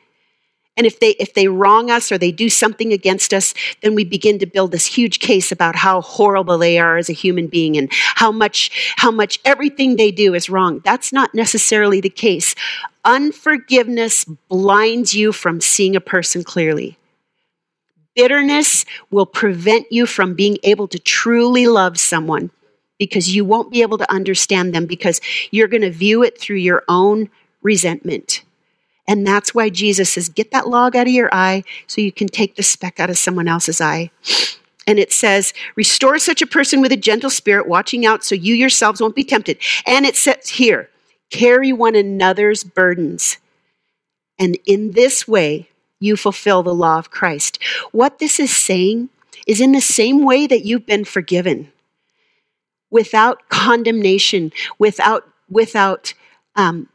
And 0.77 0.87
if 0.87 1.01
they 1.01 1.11
if 1.11 1.35
they 1.35 1.49
wrong 1.49 1.91
us 1.91 2.11
or 2.11 2.17
they 2.17 2.33
do 2.33 2.49
something 2.49 2.93
against 2.93 3.35
us, 3.35 3.55
then 3.83 3.95
we 3.95 4.05
begin 4.05 4.39
to 4.39 4.47
build 4.47 4.73
this 4.73 4.87
huge 4.87 5.19
case 5.19 5.53
about 5.53 5.77
how 5.77 6.01
horrible 6.01 6.59
they 6.59 6.79
are 6.79 6.97
as 6.97 7.11
a 7.11 7.15
human 7.15 7.49
being 7.49 7.77
and 7.77 7.89
how 7.93 8.33
much 8.33 8.71
how 8.97 9.11
much 9.11 9.41
everything 9.45 9.97
they 9.97 10.11
do 10.11 10.33
is 10.35 10.49
wrong. 10.49 10.81
That's 10.85 11.13
not 11.13 11.35
necessarily 11.35 12.01
the 12.01 12.09
case. 12.09 12.55
Unforgiveness 13.05 14.25
blinds 14.49 15.13
you 15.13 15.33
from 15.33 15.61
seeing 15.61 15.97
a 15.97 16.01
person 16.01 16.45
clearly. 16.45 16.97
Bitterness 18.15 18.85
will 19.11 19.27
prevent 19.27 19.91
you 19.91 20.07
from 20.07 20.35
being 20.35 20.59
able 20.63 20.89
to 20.89 20.99
truly 20.99 21.67
love 21.67 21.99
someone 21.99 22.51
because 22.99 23.35
you 23.35 23.45
won't 23.45 23.71
be 23.71 23.83
able 23.83 23.99
to 23.99 24.13
understand 24.13 24.75
them 24.75 24.87
because 24.87 25.21
you're 25.51 25.69
going 25.69 25.83
to 25.83 25.91
view 25.91 26.23
it 26.23 26.39
through 26.39 26.57
your 26.57 26.85
own 26.89 27.31
resentment. 27.63 28.43
And 29.11 29.27
that's 29.27 29.53
why 29.53 29.71
Jesus 29.71 30.11
says, 30.11 30.29
Get 30.29 30.53
that 30.53 30.69
log 30.69 30.95
out 30.95 31.09
of 31.09 31.13
your 31.13 31.29
eye 31.33 31.65
so 31.89 32.01
you 32.01 32.13
can 32.13 32.29
take 32.29 32.55
the 32.55 32.63
speck 32.63 33.01
out 33.01 33.11
of 33.11 33.19
someone 33.19 33.49
else's 33.49 33.81
eye. 33.81 34.13
And 34.87 35.01
it 35.01 35.13
says, 35.13 35.53
Restore 35.75 36.21
such 36.21 36.41
a 36.41 36.47
person 36.47 36.81
with 36.81 36.93
a 36.93 36.97
gentle 36.97 37.29
spirit, 37.29 37.67
watching 37.67 38.07
out 38.07 38.23
so 38.23 38.37
you 38.37 38.55
yourselves 38.55 39.01
won't 39.01 39.17
be 39.17 39.25
tempted. 39.25 39.59
And 39.85 40.07
it 40.07 40.15
says 40.15 40.51
here, 40.51 40.91
Carry 41.29 41.73
one 41.73 41.97
another's 41.97 42.63
burdens. 42.63 43.39
And 44.39 44.57
in 44.65 44.93
this 44.93 45.27
way, 45.27 45.69
you 45.99 46.17
fulfill 46.17 46.63
the 46.63 46.73
law 46.73 46.97
of 46.97 47.11
Christ. 47.11 47.61
What 47.91 48.21
this 48.21 48.39
is 48.39 48.57
saying 48.57 49.09
is 49.45 49.61
in 49.61 49.73
the 49.73 49.81
same 49.81 50.25
way 50.25 50.47
that 50.47 50.65
you've 50.65 50.87
been 50.87 51.05
forgiven, 51.05 51.73
without 52.93 53.49
condemnation, 53.49 54.53
without, 54.79 55.29
without 55.49 56.15
um, 56.55 56.89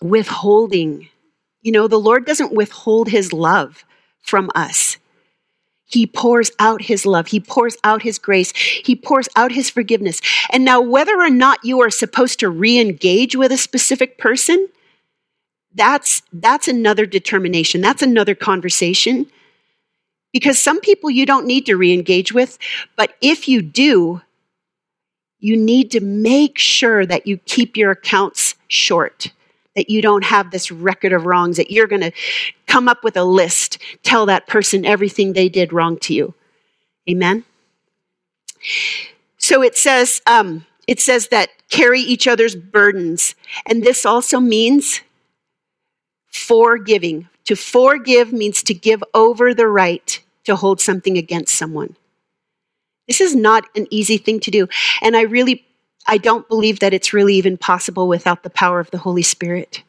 withholding 0.00 1.10
you 1.64 1.72
know, 1.72 1.88
the 1.88 1.98
Lord 1.98 2.26
doesn't 2.26 2.52
withhold 2.52 3.08
his 3.08 3.32
love 3.32 3.84
from 4.20 4.50
us. 4.54 4.98
He 5.86 6.06
pours 6.06 6.50
out 6.58 6.82
his 6.82 7.06
love. 7.06 7.28
He 7.28 7.40
pours 7.40 7.76
out 7.82 8.02
his 8.02 8.18
grace. 8.18 8.52
He 8.54 8.94
pours 8.94 9.28
out 9.34 9.50
his 9.50 9.70
forgiveness. 9.70 10.20
And 10.52 10.64
now, 10.64 10.80
whether 10.80 11.18
or 11.18 11.30
not 11.30 11.64
you 11.64 11.80
are 11.80 11.90
supposed 11.90 12.38
to 12.40 12.50
re 12.50 12.78
engage 12.78 13.34
with 13.34 13.50
a 13.50 13.56
specific 13.56 14.18
person, 14.18 14.68
that's, 15.74 16.22
that's 16.32 16.68
another 16.68 17.06
determination. 17.06 17.80
That's 17.80 18.02
another 18.02 18.34
conversation. 18.34 19.26
Because 20.32 20.58
some 20.58 20.80
people 20.80 21.10
you 21.10 21.24
don't 21.24 21.46
need 21.46 21.64
to 21.66 21.76
re 21.76 21.94
engage 21.94 22.32
with, 22.32 22.58
but 22.96 23.14
if 23.22 23.48
you 23.48 23.62
do, 23.62 24.20
you 25.38 25.56
need 25.56 25.90
to 25.92 26.00
make 26.00 26.58
sure 26.58 27.06
that 27.06 27.26
you 27.26 27.38
keep 27.38 27.76
your 27.76 27.92
accounts 27.92 28.54
short 28.68 29.32
that 29.76 29.90
you 29.90 30.00
don't 30.00 30.24
have 30.24 30.50
this 30.50 30.70
record 30.70 31.12
of 31.12 31.26
wrongs, 31.26 31.56
that 31.56 31.70
you're 31.70 31.86
going 31.86 32.02
to 32.02 32.12
come 32.66 32.88
up 32.88 33.02
with 33.02 33.16
a 33.16 33.24
list, 33.24 33.78
tell 34.02 34.26
that 34.26 34.46
person 34.46 34.84
everything 34.84 35.32
they 35.32 35.48
did 35.48 35.72
wrong 35.72 35.98
to 35.98 36.14
you. 36.14 36.34
Amen? 37.08 37.44
So 39.38 39.62
it 39.62 39.76
says, 39.76 40.22
um, 40.26 40.64
it 40.86 41.00
says 41.00 41.28
that 41.28 41.50
carry 41.70 42.00
each 42.00 42.26
other's 42.26 42.54
burdens. 42.54 43.34
And 43.66 43.82
this 43.82 44.06
also 44.06 44.40
means 44.40 45.00
forgiving. 46.26 47.28
To 47.46 47.56
forgive 47.56 48.32
means 48.32 48.62
to 48.64 48.74
give 48.74 49.04
over 49.12 49.52
the 49.52 49.68
right 49.68 50.20
to 50.44 50.56
hold 50.56 50.80
something 50.80 51.18
against 51.18 51.54
someone. 51.54 51.96
This 53.06 53.20
is 53.20 53.34
not 53.34 53.64
an 53.76 53.86
easy 53.90 54.16
thing 54.16 54.40
to 54.40 54.50
do. 54.50 54.68
And 55.02 55.16
I 55.16 55.22
really 55.22 55.66
I 56.06 56.18
don't 56.18 56.48
believe 56.48 56.80
that 56.80 56.94
it's 56.94 57.12
really 57.12 57.34
even 57.34 57.56
possible 57.56 58.08
without 58.08 58.42
the 58.42 58.50
power 58.50 58.80
of 58.80 58.90
the 58.90 58.98
Holy 58.98 59.22
Spirit. 59.22 59.82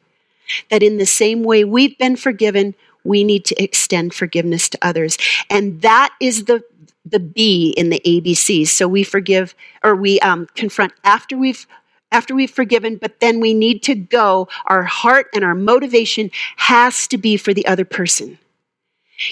That 0.69 0.83
in 0.83 0.97
the 0.97 1.05
same 1.05 1.43
way 1.43 1.63
we've 1.63 1.97
been 1.97 2.15
forgiven, 2.15 2.75
we 3.03 3.23
need 3.23 3.45
to 3.45 3.63
extend 3.63 4.13
forgiveness 4.13 4.69
to 4.69 4.77
others. 4.81 5.17
And 5.49 5.81
that 5.81 6.13
is 6.19 6.45
the 6.45 6.63
the 7.07 7.19
B 7.19 7.73
in 7.77 7.91
the 7.91 8.01
ABCs. 8.03 8.67
So 8.69 8.87
we 8.87 9.03
forgive 9.03 9.53
or 9.83 9.95
we 9.95 10.19
um, 10.21 10.47
confront 10.55 10.93
after 11.03 11.37
we've 11.37 11.67
after 12.11 12.33
we've 12.33 12.51
forgiven, 12.51 12.95
but 12.95 13.19
then 13.19 13.39
we 13.39 13.53
need 13.53 13.83
to 13.83 13.95
go. 13.95 14.47
Our 14.67 14.83
heart 14.83 15.27
and 15.33 15.43
our 15.43 15.55
motivation 15.55 16.31
has 16.57 17.07
to 17.09 17.17
be 17.17 17.37
for 17.37 17.53
the 17.53 17.67
other 17.67 17.85
person. 17.85 18.39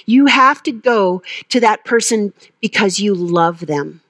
You 0.05 0.27
have 0.27 0.61
to 0.63 0.71
go 0.71 1.23
to 1.49 1.59
that 1.59 1.83
person 1.83 2.33
because 2.61 2.99
you 2.99 3.13
love 3.15 3.65
them 3.65 4.01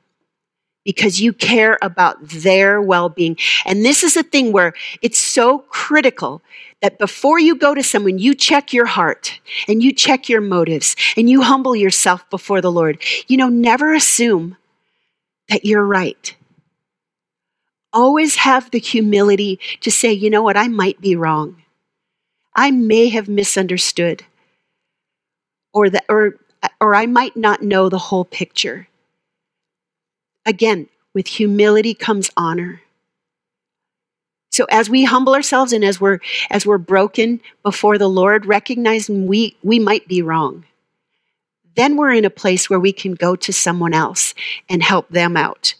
because 0.83 1.21
you 1.21 1.33
care 1.33 1.77
about 1.81 2.17
their 2.21 2.81
well 2.81 3.09
being. 3.09 3.37
And 3.65 3.85
this 3.85 4.03
is 4.03 4.17
a 4.17 4.23
thing 4.23 4.51
where 4.51 4.73
it's 5.01 5.17
so 5.17 5.59
critical 5.69 6.41
that 6.81 6.99
before 6.99 7.39
you 7.39 7.55
go 7.55 7.73
to 7.73 7.83
someone, 7.83 8.19
you 8.19 8.35
check 8.35 8.73
your 8.73 8.85
heart 8.85 9.39
and 9.67 9.81
you 9.81 9.93
check 9.93 10.27
your 10.27 10.41
motives 10.41 10.95
and 11.15 11.29
you 11.29 11.41
humble 11.41 11.75
yourself 11.75 12.29
before 12.29 12.61
the 12.61 12.71
Lord. 12.71 13.01
You 13.27 13.37
know, 13.37 13.49
never 13.49 13.93
assume 13.93 14.57
that 15.49 15.65
you're 15.65 15.85
right. 15.85 16.35
Always 17.93 18.35
have 18.37 18.71
the 18.71 18.79
humility 18.79 19.59
to 19.81 19.91
say, 19.91 20.11
you 20.11 20.29
know 20.29 20.41
what, 20.41 20.57
I 20.57 20.67
might 20.67 20.99
be 20.99 21.15
wrong. 21.15 21.61
I 22.55 22.71
may 22.71 23.09
have 23.09 23.27
misunderstood. 23.29 24.23
Or 25.73 25.89
that 25.89 26.05
or 26.09 26.35
or 26.79 26.95
I 26.95 27.07
might 27.07 27.35
not 27.35 27.61
know 27.61 27.89
the 27.89 27.97
whole 27.97 28.25
picture. 28.25 28.87
Again, 30.45 30.89
with 31.13 31.27
humility 31.27 31.93
comes 31.93 32.29
honor. 32.35 32.81
So 34.51 34.65
as 34.69 34.89
we 34.89 35.03
humble 35.03 35.33
ourselves 35.33 35.73
and 35.73 35.83
as 35.83 35.99
we're 35.99 36.19
as 36.51 36.65
we're 36.65 36.77
broken 36.77 37.41
before 37.63 37.97
the 37.97 38.07
Lord, 38.07 38.45
recognizing 38.45 39.25
we 39.25 39.57
we 39.63 39.79
might 39.79 40.07
be 40.07 40.21
wrong, 40.21 40.65
then 41.75 41.97
we're 41.97 42.11
in 42.11 42.25
a 42.25 42.29
place 42.29 42.69
where 42.69 42.79
we 42.79 42.93
can 42.93 43.13
go 43.15 43.35
to 43.35 43.51
someone 43.51 43.93
else 43.93 44.35
and 44.69 44.83
help 44.83 45.09
them 45.09 45.35
out. 45.35 45.73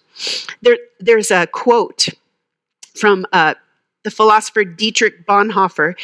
There, 0.62 0.78
there's 1.00 1.30
a 1.30 1.46
quote 1.46 2.10
from 2.96 3.26
uh, 3.32 3.54
the 4.04 4.12
philosopher 4.12 4.64
Dietrich 4.64 5.26
Bonhoeffer 5.26 5.96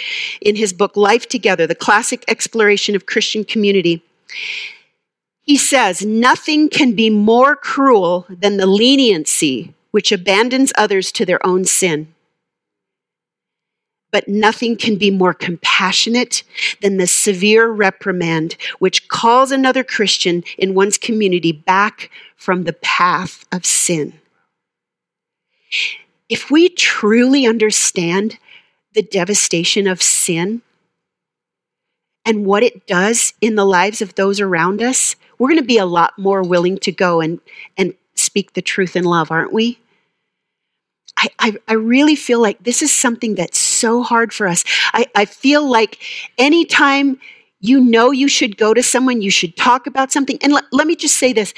in 0.42 0.56
his 0.56 0.72
book 0.72 0.96
Life 0.96 1.28
Together: 1.28 1.66
The 1.66 1.74
Classic 1.74 2.24
Exploration 2.28 2.96
of 2.96 3.06
Christian 3.06 3.44
Community. 3.44 4.04
He 5.50 5.58
says, 5.58 6.06
Nothing 6.06 6.70
can 6.70 6.92
be 6.92 7.10
more 7.10 7.56
cruel 7.56 8.28
than 8.30 8.58
the 8.58 8.68
leniency 8.68 9.74
which 9.90 10.12
abandons 10.12 10.72
others 10.76 11.12
to 11.14 11.26
their 11.26 11.44
own 11.44 11.66
sin. 11.66 12.14
But 14.12 14.28
nothing 14.28 14.78
can 14.78 14.98
be 14.98 15.10
more 15.10 15.34
compassionate 15.34 16.44
than 16.84 16.98
the 16.98 17.08
severe 17.08 17.68
reprimand 17.68 18.58
which 18.78 19.08
calls 19.08 19.52
another 19.52 19.84
Christian 19.84 20.44
in 20.56 20.76
one's 20.76 21.00
community 21.00 21.52
back 21.52 22.12
from 22.36 22.66
the 22.66 22.74
path 22.74 23.48
of 23.52 23.66
sin. 23.66 24.20
If 26.30 26.52
we 26.52 26.70
truly 26.70 27.48
understand 27.48 28.38
the 28.94 29.02
devastation 29.02 29.88
of 29.88 30.00
sin 30.00 30.62
and 32.24 32.46
what 32.46 32.62
it 32.62 32.86
does 32.86 33.34
in 33.42 33.56
the 33.56 33.66
lives 33.66 34.00
of 34.00 34.14
those 34.14 34.40
around 34.40 34.84
us, 34.84 35.16
we're 35.40 35.48
going 35.48 35.60
to 35.60 35.66
be 35.66 35.78
a 35.78 35.86
lot 35.86 36.18
more 36.20 36.44
willing 36.44 36.78
to 36.80 36.92
go 36.92 37.22
and, 37.22 37.40
and 37.78 37.94
speak 38.14 38.54
the 38.54 38.62
truth 38.62 38.96
in 38.96 39.06
love, 39.06 39.32
aren't 39.32 39.54
we? 39.54 39.80
I, 41.18 41.28
I, 41.40 41.54
I, 41.68 41.74
really 41.74 42.16
feel 42.16 42.42
like 42.42 42.64
this 42.64 42.82
is 42.82 42.94
something 42.94 43.36
that's 43.36 43.58
so 43.58 44.04
hard 44.04 44.32
for 44.32 44.48
us. 44.48 44.64
I, 44.94 45.08
I 45.16 45.26
feel 45.26 45.70
like 45.70 46.02
anytime 46.38 47.20
you 47.60 47.82
know 47.82 48.12
you 48.12 48.30
should 48.30 48.56
go 48.56 48.74
to 48.74 48.82
someone, 48.82 49.22
you 49.22 49.32
should 49.32 49.58
talk 49.58 49.86
about 49.86 50.14
something. 50.14 50.38
And 50.42 50.54
let, 50.54 50.66
let 50.72 50.88
me 50.88 50.96
just 50.96 51.18
say 51.18 51.34
this 51.34 51.54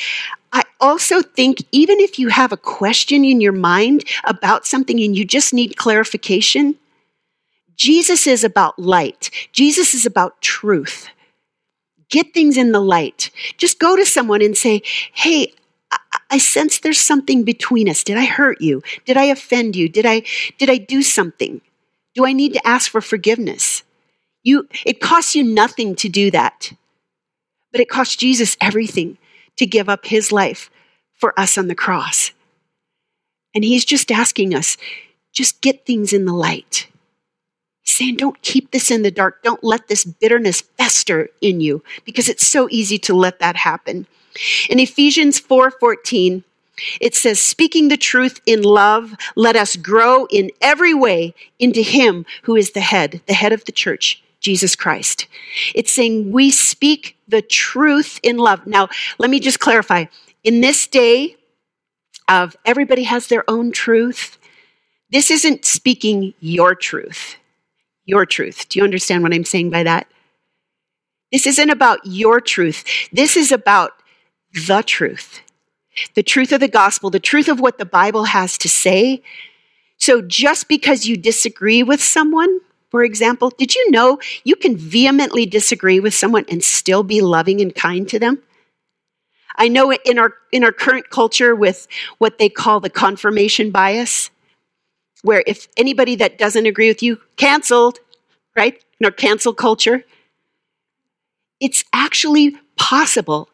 I 0.53 0.63
also 0.79 1.21
think 1.21 1.63
even 1.71 1.99
if 1.99 2.17
you 2.17 2.29
have 2.29 2.51
a 2.51 2.57
question 2.57 3.23
in 3.23 3.39
your 3.39 3.53
mind 3.53 4.03
about 4.23 4.65
something 4.65 4.99
and 4.99 5.15
you 5.15 5.25
just 5.25 5.53
need 5.53 5.77
clarification, 5.77 6.75
Jesus 7.75 8.25
is 8.25 8.43
about 8.43 8.79
light, 8.79 9.29
Jesus 9.51 9.93
is 9.93 10.05
about 10.05 10.41
truth 10.41 11.07
get 12.11 12.33
things 12.33 12.57
in 12.57 12.71
the 12.71 12.79
light. 12.79 13.31
Just 13.57 13.79
go 13.79 13.95
to 13.95 14.05
someone 14.05 14.43
and 14.43 14.55
say, 14.55 14.83
Hey, 15.13 15.53
I, 16.29 16.37
sense 16.37 16.79
there's 16.79 17.01
something 17.01 17.43
between 17.43 17.89
us. 17.89 18.03
Did 18.03 18.17
I 18.17 18.25
hurt 18.25 18.61
you? 18.61 18.83
Did 19.05 19.17
I 19.17 19.25
offend 19.25 19.75
you? 19.75 19.89
Did 19.89 20.05
I, 20.05 20.23
did 20.57 20.69
I 20.69 20.77
do 20.77 21.01
something? 21.01 21.61
Do 22.13 22.25
I 22.25 22.33
need 22.33 22.53
to 22.53 22.67
ask 22.67 22.89
for 22.89 23.01
forgiveness? 23.01 23.83
You, 24.43 24.67
it 24.85 25.01
costs 25.01 25.35
you 25.35 25.43
nothing 25.43 25.95
to 25.95 26.09
do 26.09 26.31
that, 26.31 26.71
but 27.71 27.81
it 27.81 27.89
cost 27.89 28.19
Jesus 28.19 28.55
everything 28.61 29.17
to 29.57 29.65
give 29.65 29.89
up 29.89 30.05
his 30.05 30.31
life 30.31 30.69
for 31.13 31.37
us 31.39 31.57
on 31.57 31.67
the 31.67 31.75
cross. 31.75 32.31
And 33.53 33.63
he's 33.63 33.85
just 33.85 34.11
asking 34.11 34.55
us, 34.55 34.77
just 35.33 35.61
get 35.61 35.85
things 35.85 36.13
in 36.13 36.25
the 36.25 36.33
light 36.33 36.87
saying, 37.83 38.17
don't 38.17 38.41
keep 38.41 38.71
this 38.71 38.91
in 38.91 39.01
the 39.01 39.11
dark. 39.11 39.43
Don't 39.43 39.63
let 39.63 39.87
this 39.87 40.05
bitterness 40.05 40.61
fester 40.61 41.29
in 41.41 41.61
you 41.61 41.83
because 42.05 42.29
it's 42.29 42.45
so 42.45 42.67
easy 42.71 42.97
to 42.99 43.13
let 43.13 43.39
that 43.39 43.55
happen. 43.55 44.07
In 44.69 44.79
Ephesians 44.79 45.39
4:14, 45.41 46.43
It 46.99 47.15
says, 47.15 47.39
speaking 47.39 47.87
the 47.87 47.97
truth 47.97 48.41
in 48.45 48.63
love, 48.63 49.15
let 49.35 49.55
us 49.55 49.75
grow 49.75 50.25
in 50.25 50.51
every 50.61 50.93
way 50.93 51.33
into 51.59 51.81
Him 51.81 52.25
who 52.43 52.55
is 52.55 52.71
the 52.71 52.81
head, 52.81 53.21
the 53.27 53.33
head 53.33 53.53
of 53.53 53.65
the 53.65 53.71
church, 53.71 54.23
Jesus 54.39 54.75
Christ. 54.75 55.27
It's 55.75 55.91
saying 55.91 56.31
we 56.31 56.49
speak 56.49 57.17
the 57.27 57.41
truth 57.41 58.19
in 58.23 58.37
love. 58.37 58.65
Now, 58.65 58.89
let 59.19 59.29
me 59.29 59.39
just 59.39 59.59
clarify. 59.59 60.05
In 60.43 60.61
this 60.61 60.87
day 60.87 61.35
of 62.27 62.55
everybody 62.65 63.03
has 63.03 63.27
their 63.27 63.43
own 63.47 63.71
truth, 63.71 64.37
this 65.11 65.29
isn't 65.29 65.65
speaking 65.65 66.33
your 66.39 66.73
truth. 66.73 67.35
Your 68.11 68.25
truth. 68.25 68.67
Do 68.67 68.77
you 68.77 68.83
understand 68.83 69.23
what 69.23 69.33
I'm 69.33 69.45
saying 69.45 69.69
by 69.69 69.83
that? 69.83 70.05
This 71.31 71.47
isn't 71.47 71.69
about 71.69 71.99
your 72.03 72.41
truth. 72.41 72.83
This 73.13 73.37
is 73.37 73.53
about 73.53 73.93
the 74.67 74.83
truth 74.83 75.39
the 76.15 76.23
truth 76.23 76.51
of 76.51 76.59
the 76.59 76.67
gospel, 76.67 77.09
the 77.09 77.19
truth 77.19 77.47
of 77.47 77.59
what 77.59 77.77
the 77.77 77.85
Bible 77.85 78.25
has 78.25 78.57
to 78.57 78.69
say. 78.69 79.21
So 79.97 80.21
just 80.21 80.67
because 80.67 81.05
you 81.05 81.17
disagree 81.17 81.83
with 81.83 82.01
someone, 82.01 82.59
for 82.89 83.03
example, 83.03 83.51
did 83.57 83.75
you 83.75 83.91
know 83.91 84.19
you 84.43 84.55
can 84.55 84.75
vehemently 84.75 85.45
disagree 85.45 85.99
with 85.99 86.13
someone 86.13 86.45
and 86.49 86.63
still 86.63 87.03
be 87.03 87.21
loving 87.21 87.61
and 87.61 87.73
kind 87.73 88.07
to 88.09 88.19
them? 88.19 88.41
I 89.57 89.67
know 89.67 89.93
in 89.93 90.17
our 90.17 90.33
in 90.51 90.63
our 90.63 90.71
current 90.71 91.09
culture 91.09 91.55
with 91.55 91.87
what 92.17 92.39
they 92.39 92.49
call 92.49 92.79
the 92.79 92.89
confirmation 92.89 93.69
bias, 93.69 94.31
where 95.23 95.43
if 95.45 95.67
anybody 95.77 96.15
that 96.15 96.37
doesn't 96.37 96.65
agree 96.65 96.87
with 96.87 97.03
you 97.03 97.19
canceled, 97.37 97.99
right? 98.55 98.83
In 98.99 99.05
our 99.05 99.11
cancel 99.11 99.53
culture, 99.53 100.03
it's 101.59 101.83
actually 101.93 102.55
possible 102.77 103.49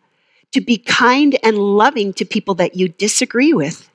to 0.54 0.62
be 0.62 0.78
kind 0.78 1.38
and 1.44 1.58
loving 1.58 2.14
to 2.14 2.26
people 2.26 2.56
that 2.56 2.76
you 2.76 2.88
disagree 2.88 3.54
with, 3.54 3.90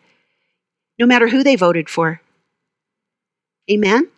no 0.98 1.06
matter 1.06 1.28
who 1.28 1.42
they 1.42 1.56
voted 1.56 1.88
for. 1.88 2.20
Amen? 3.70 4.08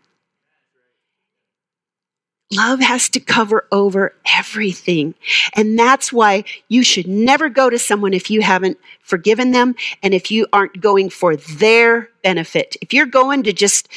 Love 2.55 2.81
has 2.81 3.09
to 3.11 3.21
cover 3.21 3.67
over 3.73 4.15
everything. 4.27 5.15
And 5.55 5.79
that's 5.79 6.13
why 6.13 6.45
you 6.69 6.83
should 6.83 7.07
never 7.07 7.49
go 7.49 7.71
to 7.71 7.79
someone 7.79 8.15
if 8.15 8.31
you 8.31 8.43
haven't 8.43 8.79
forgiven 9.03 9.51
them 9.51 9.75
and 10.03 10.15
if 10.15 10.31
you 10.31 10.47
aren't 10.53 10.81
going 10.81 11.11
for 11.11 11.37
their 11.37 12.11
benefit. 12.23 12.77
If 12.81 12.93
you're 12.93 13.07
going 13.07 13.43
to 13.45 13.53
just 13.53 13.89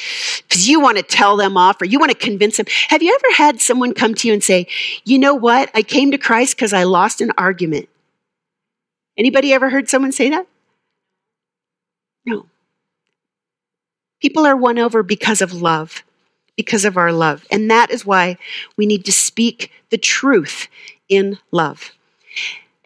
because 0.48 0.68
you 0.68 0.80
want 0.80 0.96
to 0.98 1.02
tell 1.02 1.36
them 1.36 1.56
off 1.56 1.80
or 1.80 1.84
you 1.84 1.98
want 1.98 2.12
to 2.12 2.18
convince 2.18 2.56
them. 2.56 2.66
Have 2.88 3.02
you 3.02 3.14
ever 3.14 3.34
had 3.34 3.60
someone 3.60 3.94
come 3.94 4.14
to 4.14 4.28
you 4.28 4.34
and 4.34 4.42
say, 4.42 4.66
you 5.04 5.18
know 5.18 5.34
what? 5.34 5.70
I 5.74 5.82
came 5.82 6.10
to 6.10 6.18
Christ 6.18 6.56
because 6.56 6.72
I 6.72 6.84
lost 6.84 7.20
an 7.20 7.32
argument. 7.38 7.88
Anybody 9.16 9.52
ever 9.52 9.68
heard 9.68 9.88
someone 9.88 10.12
say 10.12 10.30
that? 10.30 10.46
No. 12.24 12.46
People 14.20 14.46
are 14.46 14.56
won 14.56 14.78
over 14.78 15.02
because 15.02 15.40
of 15.40 15.60
love, 15.62 16.04
because 16.58 16.84
of 16.84 16.96
our 16.96 17.12
love. 17.12 17.46
And 17.52 17.70
that 17.70 17.90
is 17.92 18.04
why 18.04 18.36
we 18.76 18.84
need 18.84 19.04
to 19.04 19.12
speak 19.12 19.70
the 19.90 19.96
truth 19.96 20.66
in 21.08 21.38
love. 21.52 21.92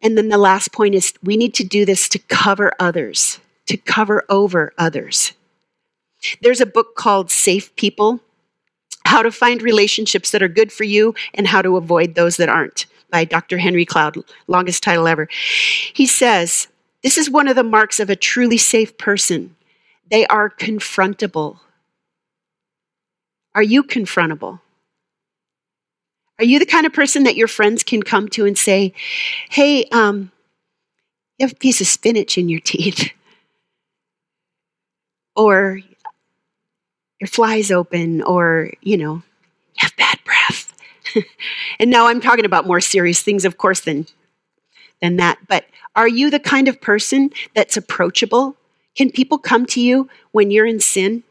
And 0.02 0.18
then 0.18 0.28
the 0.28 0.36
last 0.36 0.72
point 0.72 0.94
is 0.94 1.14
we 1.22 1.38
need 1.38 1.54
to 1.54 1.64
do 1.64 1.86
this 1.86 2.06
to 2.10 2.18
cover 2.18 2.74
others, 2.78 3.40
to 3.66 3.78
cover 3.78 4.24
over 4.28 4.74
others. 4.76 5.32
There's 6.42 6.60
a 6.60 6.66
book 6.66 6.96
called 6.96 7.30
Safe 7.30 7.74
People 7.76 8.20
How 9.06 9.22
to 9.22 9.32
Find 9.32 9.62
Relationships 9.62 10.30
That 10.30 10.42
Are 10.42 10.48
Good 10.48 10.70
for 10.70 10.84
You 10.84 11.14
and 11.32 11.46
How 11.46 11.62
to 11.62 11.78
Avoid 11.78 12.14
Those 12.14 12.36
That 12.36 12.50
Aren't 12.50 12.84
by 13.10 13.24
Dr. 13.24 13.56
Henry 13.56 13.86
Cloud, 13.86 14.18
longest 14.48 14.82
title 14.82 15.08
ever. 15.08 15.28
He 15.94 16.04
says, 16.06 16.68
This 17.02 17.16
is 17.16 17.30
one 17.30 17.48
of 17.48 17.56
the 17.56 17.64
marks 17.64 18.00
of 18.00 18.10
a 18.10 18.16
truly 18.16 18.58
safe 18.58 18.98
person. 18.98 19.56
They 20.10 20.26
are 20.26 20.50
confrontable. 20.50 21.58
Are 23.54 23.62
you 23.62 23.82
confrontable? 23.82 24.60
Are 26.38 26.44
you 26.44 26.58
the 26.58 26.66
kind 26.66 26.86
of 26.86 26.92
person 26.92 27.24
that 27.24 27.36
your 27.36 27.48
friends 27.48 27.82
can 27.82 28.02
come 28.02 28.28
to 28.30 28.46
and 28.46 28.56
say, 28.56 28.94
Hey, 29.50 29.84
um, 29.92 30.32
you 31.38 31.46
have 31.46 31.52
a 31.52 31.56
piece 31.56 31.80
of 31.80 31.86
spinach 31.86 32.38
in 32.38 32.48
your 32.48 32.60
teeth? 32.60 33.10
Or 35.36 35.80
your 37.20 37.28
fly's 37.28 37.70
open, 37.70 38.22
or, 38.22 38.70
you 38.82 38.96
know, 38.96 39.14
you 39.14 39.78
have 39.78 39.96
bad 39.96 40.18
breath 40.24 40.72
and 41.78 41.90
now 41.90 42.06
I'm 42.06 42.20
talking 42.20 42.44
about 42.44 42.66
more 42.66 42.80
serious 42.80 43.22
things, 43.22 43.44
of 43.44 43.58
course, 43.58 43.80
than, 43.80 44.06
than 45.00 45.16
that. 45.16 45.38
But 45.48 45.66
are 45.94 46.08
you 46.08 46.30
the 46.30 46.40
kind 46.40 46.68
of 46.68 46.80
person 46.80 47.30
that's 47.54 47.76
approachable? 47.76 48.56
Can 48.96 49.10
people 49.10 49.38
come 49.38 49.66
to 49.66 49.80
you 49.80 50.08
when 50.32 50.50
you're 50.50 50.66
in 50.66 50.80
sin? 50.80 51.22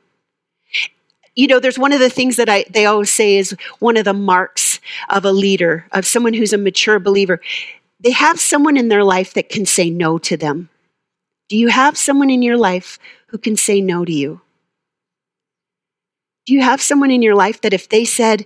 You 1.36 1.48
know, 1.48 1.60
there's 1.60 1.80
one 1.80 1.94
of 1.94 2.00
the 2.00 2.10
things 2.10 2.36
that 2.36 2.50
I 2.50 2.66
they 2.70 2.86
always 2.86 3.12
say 3.12 3.38
is 3.38 3.56
one 3.80 3.98
of 3.98 4.06
the 4.06 4.14
marks 4.14 4.80
of 5.10 5.24
a 5.26 5.32
leader, 5.32 5.86
of 5.92 6.06
someone 6.06 6.34
who's 6.34 6.54
a 6.54 6.58
mature 6.58 7.00
believer. 7.00 7.40
They 8.00 8.12
have 8.12 8.40
someone 8.40 8.78
in 8.78 8.90
their 8.90 9.04
life 9.04 9.34
that 9.36 9.50
can 9.50 9.66
say 9.66 9.90
no 9.90 10.18
to 10.20 10.36
them. 10.36 10.70
Do 11.48 11.58
you 11.58 11.68
have 11.68 11.98
someone 11.98 12.30
in 12.30 12.42
your 12.42 12.58
life 12.58 12.98
who 13.28 13.38
can 13.38 13.56
say 13.56 13.82
no 13.82 14.04
to 14.06 14.12
you? 14.12 14.42
Do 16.46 16.54
you 16.54 16.62
have 16.62 16.82
someone 16.82 17.12
in 17.12 17.22
your 17.22 17.36
life 17.36 17.62
that 17.62 17.74
if 17.74 17.88
they 17.88 18.06
said, 18.06 18.46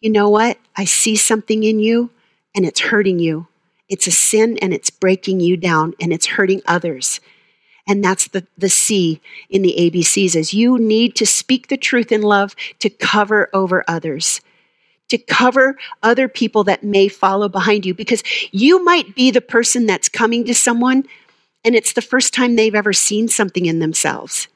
you 0.00 0.10
know 0.10 0.28
what? 0.28 0.58
I 0.76 0.84
see 0.84 1.16
something 1.16 1.62
in 1.62 1.78
you 1.78 2.10
and 2.54 2.64
it's 2.64 2.80
hurting 2.80 3.18
you. 3.18 3.46
It's 3.88 4.06
a 4.06 4.10
sin 4.10 4.58
and 4.58 4.72
it's 4.72 4.90
breaking 4.90 5.40
you 5.40 5.56
down 5.56 5.94
and 6.00 6.12
it's 6.12 6.26
hurting 6.26 6.62
others. 6.66 7.20
And 7.86 8.02
that's 8.02 8.28
the, 8.28 8.46
the 8.58 8.68
C 8.68 9.20
in 9.48 9.62
the 9.62 9.74
ABCs 9.78 10.34
is 10.34 10.52
you 10.52 10.78
need 10.78 11.14
to 11.16 11.26
speak 11.26 11.68
the 11.68 11.76
truth 11.76 12.10
in 12.10 12.22
love 12.22 12.56
to 12.80 12.90
cover 12.90 13.48
over 13.52 13.84
others, 13.86 14.40
to 15.08 15.18
cover 15.18 15.76
other 16.02 16.28
people 16.28 16.64
that 16.64 16.82
may 16.82 17.08
follow 17.08 17.48
behind 17.48 17.86
you 17.86 17.94
because 17.94 18.22
you 18.50 18.84
might 18.84 19.14
be 19.14 19.30
the 19.30 19.40
person 19.40 19.86
that's 19.86 20.08
coming 20.08 20.44
to 20.46 20.54
someone 20.54 21.04
and 21.64 21.74
it's 21.74 21.92
the 21.94 22.02
first 22.02 22.32
time 22.32 22.54
they've 22.54 22.74
ever 22.76 22.92
seen 22.92 23.26
something 23.28 23.66
in 23.66 23.80
themselves. 23.80 24.46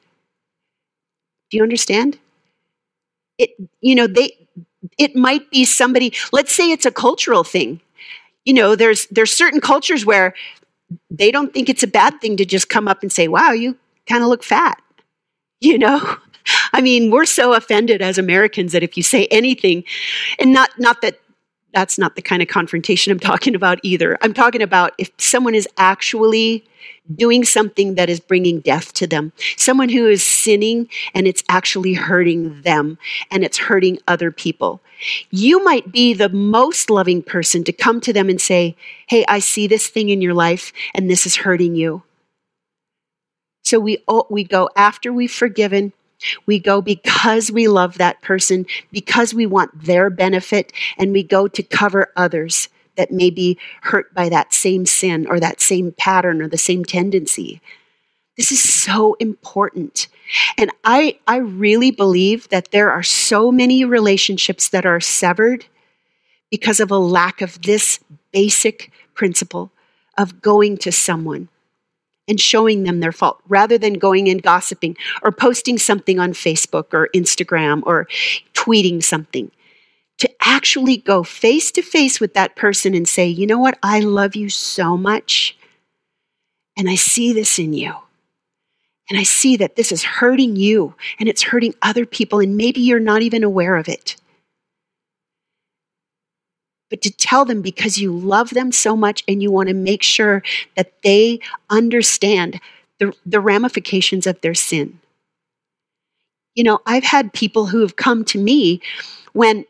Do 1.49 1.57
you 1.57 1.63
understand? 1.63 2.17
It, 3.37 3.51
you 3.81 3.95
know, 3.95 4.07
they, 4.07 4.47
it 4.97 5.15
might 5.15 5.51
be 5.51 5.65
somebody, 5.65 6.13
let's 6.31 6.53
say 6.53 6.71
it's 6.71 6.85
a 6.85 6.91
cultural 6.91 7.43
thing. 7.43 7.81
You 8.45 8.53
know, 8.53 8.75
there's 8.75 9.05
there's 9.07 9.31
certain 9.31 9.61
cultures 9.61 10.05
where 10.05 10.33
they 11.09 11.31
don't 11.31 11.53
think 11.53 11.69
it's 11.69 11.83
a 11.83 11.87
bad 11.87 12.19
thing 12.21 12.37
to 12.37 12.45
just 12.45 12.69
come 12.69 12.87
up 12.87 13.01
and 13.01 13.11
say, 13.11 13.27
"Wow, 13.27 13.51
you 13.51 13.77
kind 14.07 14.23
of 14.23 14.29
look 14.29 14.43
fat." 14.43 14.81
You 15.63 15.77
know? 15.77 16.15
I 16.73 16.81
mean, 16.81 17.11
we're 17.11 17.25
so 17.25 17.53
offended 17.53 18.01
as 18.01 18.17
Americans 18.17 18.71
that 18.71 18.81
if 18.81 18.97
you 18.97 19.03
say 19.03 19.27
anything 19.27 19.83
and 20.39 20.51
not 20.51 20.71
not 20.79 21.03
that 21.03 21.19
that's 21.73 21.97
not 21.97 22.15
the 22.15 22.21
kind 22.21 22.41
of 22.41 22.47
confrontation 22.47 23.11
I'm 23.11 23.19
talking 23.19 23.55
about 23.55 23.79
either. 23.83 24.17
I'm 24.21 24.33
talking 24.33 24.61
about 24.61 24.93
if 24.97 25.11
someone 25.17 25.55
is 25.55 25.67
actually 25.77 26.65
doing 27.15 27.43
something 27.43 27.95
that 27.95 28.09
is 28.09 28.19
bringing 28.19 28.59
death 28.59 28.93
to 28.93 29.07
them, 29.07 29.33
someone 29.57 29.89
who 29.89 30.07
is 30.07 30.23
sinning 30.23 30.89
and 31.13 31.27
it's 31.27 31.43
actually 31.49 31.93
hurting 31.93 32.61
them 32.61 32.97
and 33.29 33.43
it's 33.43 33.57
hurting 33.57 33.99
other 34.07 34.31
people. 34.31 34.81
You 35.29 35.63
might 35.63 35.91
be 35.91 36.13
the 36.13 36.29
most 36.29 36.89
loving 36.89 37.23
person 37.23 37.63
to 37.65 37.73
come 37.73 38.01
to 38.01 38.13
them 38.13 38.29
and 38.29 38.39
say, 38.39 38.75
Hey, 39.07 39.25
I 39.27 39.39
see 39.39 39.67
this 39.67 39.87
thing 39.87 40.09
in 40.09 40.21
your 40.21 40.33
life 40.33 40.71
and 40.93 41.09
this 41.09 41.25
is 41.25 41.37
hurting 41.37 41.75
you. 41.75 42.03
So 43.63 43.79
we, 43.79 44.03
we 44.29 44.43
go 44.43 44.69
after 44.75 45.13
we've 45.13 45.31
forgiven, 45.31 45.93
we 46.45 46.59
go 46.59 46.81
because 46.81 47.51
we 47.51 47.67
love 47.67 47.97
that 47.97 48.21
person, 48.21 48.65
because 48.91 49.33
we 49.33 49.45
want 49.45 49.83
their 49.83 50.09
benefit, 50.09 50.71
and 50.97 51.11
we 51.11 51.23
go 51.23 51.47
to 51.47 51.63
cover 51.63 52.11
others 52.15 52.69
that 52.95 53.11
may 53.11 53.29
be 53.29 53.57
hurt 53.83 54.13
by 54.13 54.29
that 54.29 54.53
same 54.53 54.85
sin 54.85 55.25
or 55.27 55.39
that 55.39 55.61
same 55.61 55.93
pattern 55.97 56.41
or 56.41 56.47
the 56.47 56.57
same 56.57 56.83
tendency. 56.83 57.61
This 58.37 58.51
is 58.51 58.61
so 58.61 59.15
important. 59.15 60.07
And 60.57 60.71
I, 60.83 61.19
I 61.27 61.37
really 61.37 61.91
believe 61.91 62.49
that 62.49 62.71
there 62.71 62.91
are 62.91 63.03
so 63.03 63.51
many 63.51 63.85
relationships 63.85 64.69
that 64.69 64.85
are 64.85 64.99
severed 64.99 65.65
because 66.49 66.79
of 66.79 66.91
a 66.91 66.97
lack 66.97 67.41
of 67.41 67.61
this 67.61 67.99
basic 68.31 68.91
principle 69.13 69.71
of 70.17 70.41
going 70.41 70.77
to 70.77 70.91
someone 70.91 71.49
and 72.31 72.39
showing 72.39 72.83
them 72.83 73.01
their 73.01 73.11
fault 73.11 73.41
rather 73.49 73.77
than 73.77 73.95
going 73.95 74.29
and 74.29 74.41
gossiping 74.41 74.95
or 75.21 75.33
posting 75.33 75.77
something 75.77 76.17
on 76.17 76.31
Facebook 76.31 76.93
or 76.93 77.09
Instagram 77.13 77.83
or 77.85 78.07
tweeting 78.53 79.03
something. 79.03 79.51
To 80.19 80.29
actually 80.39 80.97
go 80.97 81.23
face 81.23 81.71
to 81.73 81.81
face 81.81 82.21
with 82.21 82.35
that 82.35 82.55
person 82.55 82.93
and 82.93 83.07
say, 83.07 83.27
you 83.27 83.45
know 83.45 83.59
what, 83.59 83.77
I 83.83 83.99
love 83.99 84.35
you 84.35 84.49
so 84.49 84.95
much. 84.95 85.57
And 86.77 86.89
I 86.89 86.95
see 86.95 87.33
this 87.33 87.59
in 87.59 87.73
you. 87.73 87.93
And 89.09 89.19
I 89.19 89.23
see 89.23 89.57
that 89.57 89.75
this 89.75 89.91
is 89.91 90.03
hurting 90.03 90.55
you 90.55 90.95
and 91.19 91.27
it's 91.27 91.41
hurting 91.41 91.75
other 91.81 92.05
people, 92.05 92.39
and 92.39 92.55
maybe 92.55 92.79
you're 92.79 92.99
not 92.99 93.23
even 93.23 93.43
aware 93.43 93.75
of 93.75 93.89
it 93.89 94.15
but 96.91 97.01
to 97.01 97.09
tell 97.09 97.45
them 97.45 97.63
because 97.63 97.97
you 97.97 98.11
love 98.15 98.51
them 98.51 98.71
so 98.71 98.95
much 98.95 99.23
and 99.27 99.41
you 99.41 99.49
want 99.49 99.69
to 99.69 99.73
make 99.73 100.03
sure 100.03 100.43
that 100.75 100.91
they 101.03 101.39
understand 101.71 102.59
the, 102.99 103.13
the 103.25 103.39
ramifications 103.39 104.27
of 104.27 104.39
their 104.41 104.53
sin. 104.53 104.99
You 106.53 106.65
know, 106.65 106.81
I've 106.85 107.05
had 107.05 107.33
people 107.33 107.67
who 107.67 107.79
have 107.79 107.95
come 107.95 108.25
to 108.25 108.37
me 108.37 108.81
when, 109.31 109.65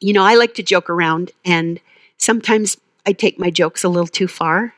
you 0.00 0.12
know, 0.12 0.22
I 0.22 0.34
like 0.34 0.54
to 0.54 0.62
joke 0.62 0.90
around 0.90 1.32
and 1.46 1.80
sometimes 2.18 2.76
I 3.06 3.12
take 3.12 3.38
my 3.38 3.50
jokes 3.50 3.82
a 3.82 3.88
little 3.88 4.06
too 4.06 4.28
far 4.28 4.74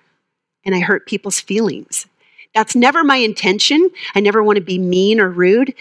and 0.64 0.74
I 0.74 0.78
hurt 0.78 1.06
people's 1.06 1.40
feelings. 1.40 2.06
That's 2.54 2.76
never 2.76 3.02
my 3.02 3.16
intention. 3.16 3.90
I 4.14 4.20
never 4.20 4.42
want 4.42 4.56
to 4.56 4.62
be 4.62 4.78
mean 4.78 5.20
or 5.20 5.28
rude. 5.28 5.74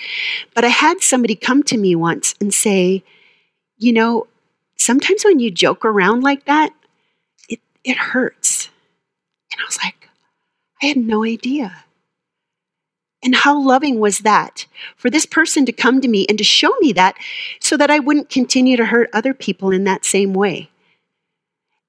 But 0.56 0.66
I 0.66 0.70
had 0.70 1.02
somebody 1.02 1.36
come 1.36 1.62
to 1.64 1.78
me 1.78 1.96
once 1.96 2.34
and 2.42 2.54
say, 2.54 3.04
you 3.78 3.94
know, 3.94 4.28
sometimes 4.78 5.24
when 5.24 5.40
you 5.40 5.52
joke 5.52 5.86
around 5.86 6.22
like 6.22 6.46
that, 6.46 6.74
it, 7.50 7.60
it 7.84 7.98
hurts. 7.98 8.70
And 9.52 9.62
I 9.62 9.66
was 9.66 9.80
like, 9.84 10.10
I 10.82 10.88
had 10.88 10.98
no 10.98 11.24
idea. 11.24 11.86
And 13.24 13.36
how 13.36 13.60
loving 13.60 14.00
was 14.00 14.20
that 14.20 14.68
for 14.96 15.10
this 15.10 15.26
person 15.26 15.66
to 15.66 15.72
come 15.72 16.00
to 16.02 16.08
me 16.08 16.28
and 16.30 16.38
to 16.38 16.44
show 16.44 16.72
me 16.80 16.94
that 16.94 17.16
so 17.60 17.76
that 17.76 17.90
I 17.90 17.98
wouldn't 17.98 18.30
continue 18.30 18.78
to 18.78 18.86
hurt 18.86 19.10
other 19.14 19.34
people 19.34 19.72
in 19.72 19.84
that 19.86 20.06
same 20.06 20.34
way. 20.34 20.70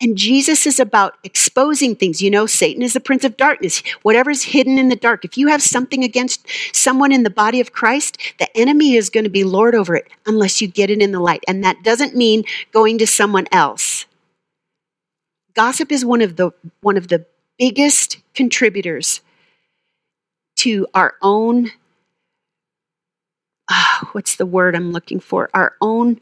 And 0.01 0.17
Jesus 0.17 0.67
is 0.67 0.79
about 0.79 1.17
exposing 1.25 1.97
things. 1.97 2.21
You 2.21 2.31
know, 2.31 2.45
Satan 2.45 2.83
is 2.83 2.93
the 2.93 3.01
prince 3.01 3.25
of 3.25 3.39
darkness. 3.39 3.83
Whatever's 4.03 4.43
hidden 4.43 4.79
in 4.79 4.91
the 4.91 4.97
dark. 4.97 5.25
If 5.25 5.39
you 5.39 5.49
have 5.49 5.63
something 5.63 6.05
against 6.05 6.47
someone 6.75 7.13
in 7.13 7.23
the 7.23 7.31
body 7.31 7.61
of 7.61 7.73
Christ, 7.73 8.19
the 8.39 8.55
enemy 8.57 8.95
is 8.95 9.09
going 9.09 9.25
to 9.25 9.31
be 9.31 9.43
lord 9.43 9.75
over 9.75 9.97
it 9.97 10.09
unless 10.27 10.61
you 10.61 10.69
get 10.69 10.91
it 10.91 11.01
in 11.01 11.13
the 11.13 11.21
light. 11.21 11.45
And 11.49 11.65
that 11.65 11.83
doesn't 11.83 12.15
mean 12.15 12.45
going 12.73 12.99
to 12.99 13.07
someone 13.07 13.47
else. 13.51 14.05
Gossip 15.55 15.91
is 15.91 16.05
one 16.05 16.21
of 16.21 16.37
the 16.37 16.51
one 16.83 16.99
of 16.99 17.09
the 17.09 17.25
biggest 17.59 18.19
contributors 18.35 19.23
to 20.57 20.87
our 20.93 21.15
own 21.23 21.71
uh, 23.69 24.05
what's 24.13 24.37
the 24.37 24.47
word 24.47 24.77
I'm 24.77 24.93
looking 24.93 25.21
for? 25.21 25.49
Our 25.55 25.75
own 25.81 26.21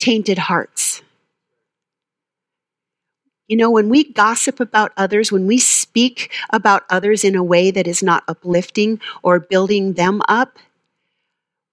tainted 0.00 0.38
hearts. 0.38 1.02
You 3.48 3.56
know, 3.58 3.70
when 3.70 3.88
we 3.88 4.04
gossip 4.12 4.58
about 4.58 4.92
others, 4.96 5.30
when 5.30 5.46
we 5.46 5.58
speak 5.58 6.32
about 6.50 6.84
others 6.88 7.24
in 7.24 7.34
a 7.34 7.44
way 7.44 7.70
that 7.70 7.86
is 7.86 8.02
not 8.02 8.24
uplifting 8.26 9.00
or 9.22 9.38
building 9.38 9.94
them 9.94 10.22
up, 10.28 10.58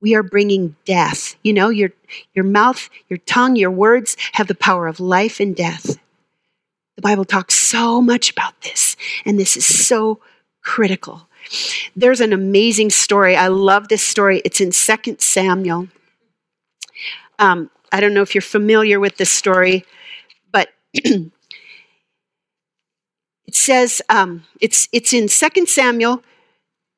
we 0.01 0.15
are 0.15 0.23
bringing 0.23 0.75
death. 0.84 1.36
You 1.43 1.53
know, 1.53 1.69
your, 1.69 1.91
your 2.34 2.43
mouth, 2.43 2.89
your 3.07 3.19
tongue, 3.19 3.55
your 3.55 3.71
words 3.71 4.17
have 4.34 4.47
the 4.47 4.55
power 4.55 4.88
of 4.88 4.99
life 4.99 5.39
and 5.39 5.55
death. 5.55 5.97
The 6.97 7.01
Bible 7.01 7.25
talks 7.25 7.53
so 7.53 8.01
much 8.01 8.31
about 8.31 8.60
this, 8.62 8.97
and 9.23 9.39
this 9.39 9.55
is 9.55 9.65
so 9.65 10.19
critical. 10.62 11.27
There's 11.95 12.19
an 12.19 12.34
amazing 12.34 12.89
story. 12.89 13.36
I 13.36 13.47
love 13.47 13.88
this 13.88 14.03
story. 14.03 14.41
It's 14.43 14.60
in 14.60 14.71
2 14.71 15.15
Samuel. 15.19 15.88
Um, 17.39 17.69
I 17.91 18.01
don't 18.01 18.13
know 18.13 18.21
if 18.21 18.36
you're 18.36 18.41
familiar 18.41 18.99
with 18.99 19.17
this 19.17 19.31
story, 19.31 19.86
but 20.51 20.69
It 23.51 23.55
says 23.55 24.01
um, 24.07 24.45
it's 24.61 24.87
it's 24.93 25.11
in 25.11 25.27
2 25.27 25.65
Samuel 25.65 26.23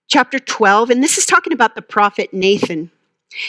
chapter 0.07 0.37
12, 0.37 0.91
and 0.91 1.01
this 1.01 1.17
is 1.17 1.25
talking 1.25 1.51
about 1.51 1.73
the 1.73 1.81
prophet 1.81 2.31
Nathan. 2.31 2.91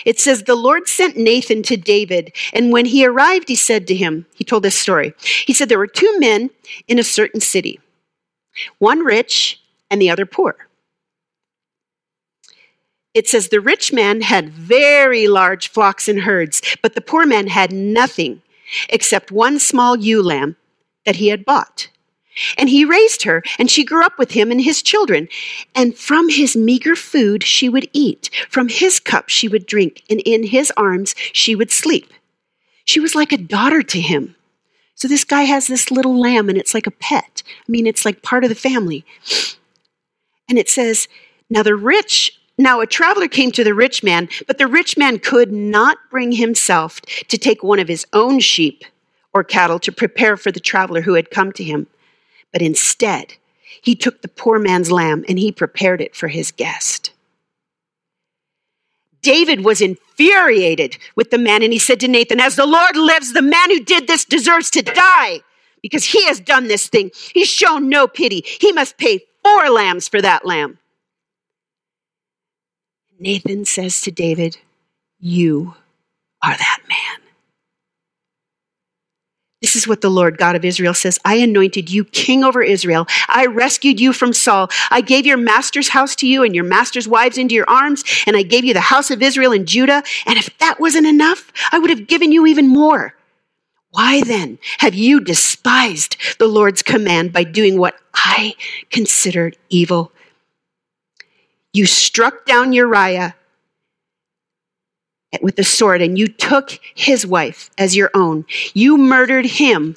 It 0.06 0.18
says, 0.18 0.44
The 0.44 0.54
Lord 0.54 0.88
sent 0.88 1.14
Nathan 1.14 1.62
to 1.64 1.76
David, 1.76 2.34
and 2.54 2.72
when 2.72 2.86
he 2.86 3.04
arrived, 3.04 3.50
he 3.50 3.56
said 3.56 3.86
to 3.88 3.94
him, 3.94 4.24
He 4.34 4.42
told 4.42 4.62
this 4.62 4.78
story. 4.78 5.12
He 5.20 5.52
said, 5.52 5.68
There 5.68 5.76
were 5.76 5.86
two 5.86 6.18
men 6.18 6.48
in 6.88 6.98
a 6.98 7.02
certain 7.02 7.42
city, 7.42 7.78
one 8.78 9.00
rich 9.00 9.60
and 9.90 10.00
the 10.00 10.08
other 10.08 10.24
poor. 10.24 10.56
It 13.12 13.28
says, 13.28 13.50
The 13.50 13.60
rich 13.60 13.92
man 13.92 14.22
had 14.22 14.48
very 14.48 15.28
large 15.28 15.68
flocks 15.68 16.08
and 16.08 16.20
herds, 16.20 16.62
but 16.80 16.94
the 16.94 17.02
poor 17.02 17.26
man 17.26 17.48
had 17.48 17.70
nothing 17.70 18.40
except 18.88 19.30
one 19.30 19.58
small 19.58 19.94
ewe 19.94 20.22
lamb 20.22 20.56
that 21.04 21.16
he 21.16 21.28
had 21.28 21.44
bought. 21.44 21.88
And 22.56 22.68
he 22.68 22.84
raised 22.84 23.22
her, 23.22 23.42
and 23.58 23.70
she 23.70 23.84
grew 23.84 24.04
up 24.04 24.18
with 24.18 24.32
him 24.32 24.50
and 24.50 24.60
his 24.60 24.82
children. 24.82 25.28
And 25.74 25.96
from 25.96 26.28
his 26.28 26.56
meager 26.56 26.96
food 26.96 27.42
she 27.42 27.68
would 27.68 27.88
eat, 27.92 28.30
from 28.48 28.68
his 28.68 29.00
cup 29.00 29.28
she 29.28 29.48
would 29.48 29.66
drink, 29.66 30.02
and 30.10 30.20
in 30.20 30.44
his 30.44 30.72
arms 30.76 31.14
she 31.32 31.54
would 31.54 31.70
sleep. 31.70 32.12
She 32.84 33.00
was 33.00 33.14
like 33.14 33.32
a 33.32 33.38
daughter 33.38 33.82
to 33.82 34.00
him. 34.00 34.36
So 34.94 35.08
this 35.08 35.24
guy 35.24 35.42
has 35.42 35.66
this 35.66 35.90
little 35.90 36.18
lamb, 36.18 36.48
and 36.48 36.58
it's 36.58 36.74
like 36.74 36.86
a 36.86 36.92
pet. 36.92 37.42
I 37.46 37.70
mean, 37.70 37.86
it's 37.86 38.04
like 38.04 38.22
part 38.22 38.44
of 38.44 38.48
the 38.48 38.54
family. 38.54 39.04
And 40.48 40.58
it 40.58 40.68
says, 40.68 41.08
Now 41.50 41.62
the 41.62 41.74
rich 41.74 42.38
now, 42.56 42.80
a 42.80 42.86
traveler 42.86 43.26
came 43.26 43.50
to 43.52 43.64
the 43.64 43.74
rich 43.74 44.04
man, 44.04 44.28
but 44.46 44.58
the 44.58 44.68
rich 44.68 44.96
man 44.96 45.18
could 45.18 45.50
not 45.50 45.98
bring 46.08 46.32
himself 46.32 47.00
to 47.00 47.36
take 47.36 47.64
one 47.64 47.80
of 47.80 47.88
his 47.88 48.06
own 48.12 48.38
sheep 48.38 48.84
or 49.32 49.42
cattle 49.42 49.80
to 49.80 49.90
prepare 49.90 50.36
for 50.36 50.52
the 50.52 50.60
traveler 50.60 51.00
who 51.00 51.14
had 51.14 51.30
come 51.30 51.50
to 51.52 51.64
him. 51.64 51.88
But 52.54 52.62
instead, 52.62 53.34
he 53.82 53.96
took 53.96 54.22
the 54.22 54.28
poor 54.28 54.60
man's 54.60 54.92
lamb 54.92 55.24
and 55.28 55.40
he 55.40 55.50
prepared 55.50 56.00
it 56.00 56.14
for 56.14 56.28
his 56.28 56.52
guest. 56.52 57.10
David 59.22 59.64
was 59.64 59.80
infuriated 59.80 60.96
with 61.16 61.30
the 61.30 61.38
man 61.38 61.64
and 61.64 61.72
he 61.72 61.80
said 61.80 61.98
to 61.98 62.08
Nathan, 62.08 62.38
As 62.38 62.54
the 62.54 62.64
Lord 62.64 62.96
lives, 62.96 63.32
the 63.32 63.42
man 63.42 63.70
who 63.70 63.80
did 63.80 64.06
this 64.06 64.24
deserves 64.24 64.70
to 64.70 64.82
die 64.82 65.40
because 65.82 66.04
he 66.04 66.24
has 66.26 66.38
done 66.38 66.68
this 66.68 66.86
thing. 66.86 67.10
He's 67.32 67.48
shown 67.48 67.88
no 67.88 68.06
pity. 68.06 68.44
He 68.60 68.70
must 68.70 68.98
pay 68.98 69.24
four 69.42 69.68
lambs 69.68 70.06
for 70.06 70.22
that 70.22 70.46
lamb. 70.46 70.78
Nathan 73.18 73.64
says 73.64 74.00
to 74.02 74.12
David, 74.12 74.58
You 75.18 75.74
are 76.40 76.56
that 76.56 76.78
man. 76.88 77.23
This 79.64 79.76
is 79.76 79.88
what 79.88 80.02
the 80.02 80.10
Lord 80.10 80.36
God 80.36 80.56
of 80.56 80.64
Israel 80.66 80.92
says 80.92 81.18
I 81.24 81.36
anointed 81.36 81.88
you 81.88 82.04
king 82.04 82.44
over 82.44 82.62
Israel. 82.62 83.06
I 83.28 83.46
rescued 83.46 83.98
you 83.98 84.12
from 84.12 84.34
Saul. 84.34 84.68
I 84.90 85.00
gave 85.00 85.24
your 85.24 85.38
master's 85.38 85.88
house 85.88 86.14
to 86.16 86.26
you 86.26 86.42
and 86.42 86.54
your 86.54 86.64
master's 86.64 87.08
wives 87.08 87.38
into 87.38 87.54
your 87.54 87.64
arms, 87.66 88.04
and 88.26 88.36
I 88.36 88.42
gave 88.42 88.66
you 88.66 88.74
the 88.74 88.80
house 88.82 89.10
of 89.10 89.22
Israel 89.22 89.52
and 89.52 89.66
Judah. 89.66 90.02
And 90.26 90.36
if 90.36 90.54
that 90.58 90.80
wasn't 90.80 91.06
enough, 91.06 91.50
I 91.72 91.78
would 91.78 91.88
have 91.88 92.06
given 92.06 92.30
you 92.30 92.46
even 92.46 92.68
more. 92.68 93.14
Why 93.88 94.20
then 94.20 94.58
have 94.80 94.92
you 94.92 95.18
despised 95.18 96.18
the 96.38 96.46
Lord's 96.46 96.82
command 96.82 97.32
by 97.32 97.44
doing 97.44 97.78
what 97.78 97.98
I 98.12 98.56
considered 98.90 99.56
evil? 99.70 100.12
You 101.72 101.86
struck 101.86 102.44
down 102.44 102.74
Uriah 102.74 103.34
with 105.42 105.56
the 105.56 105.64
sword 105.64 106.02
and 106.02 106.18
you 106.18 106.28
took 106.28 106.78
his 106.94 107.26
wife 107.26 107.70
as 107.78 107.96
your 107.96 108.10
own. 108.14 108.44
You 108.74 108.96
murdered 108.96 109.46
him 109.46 109.96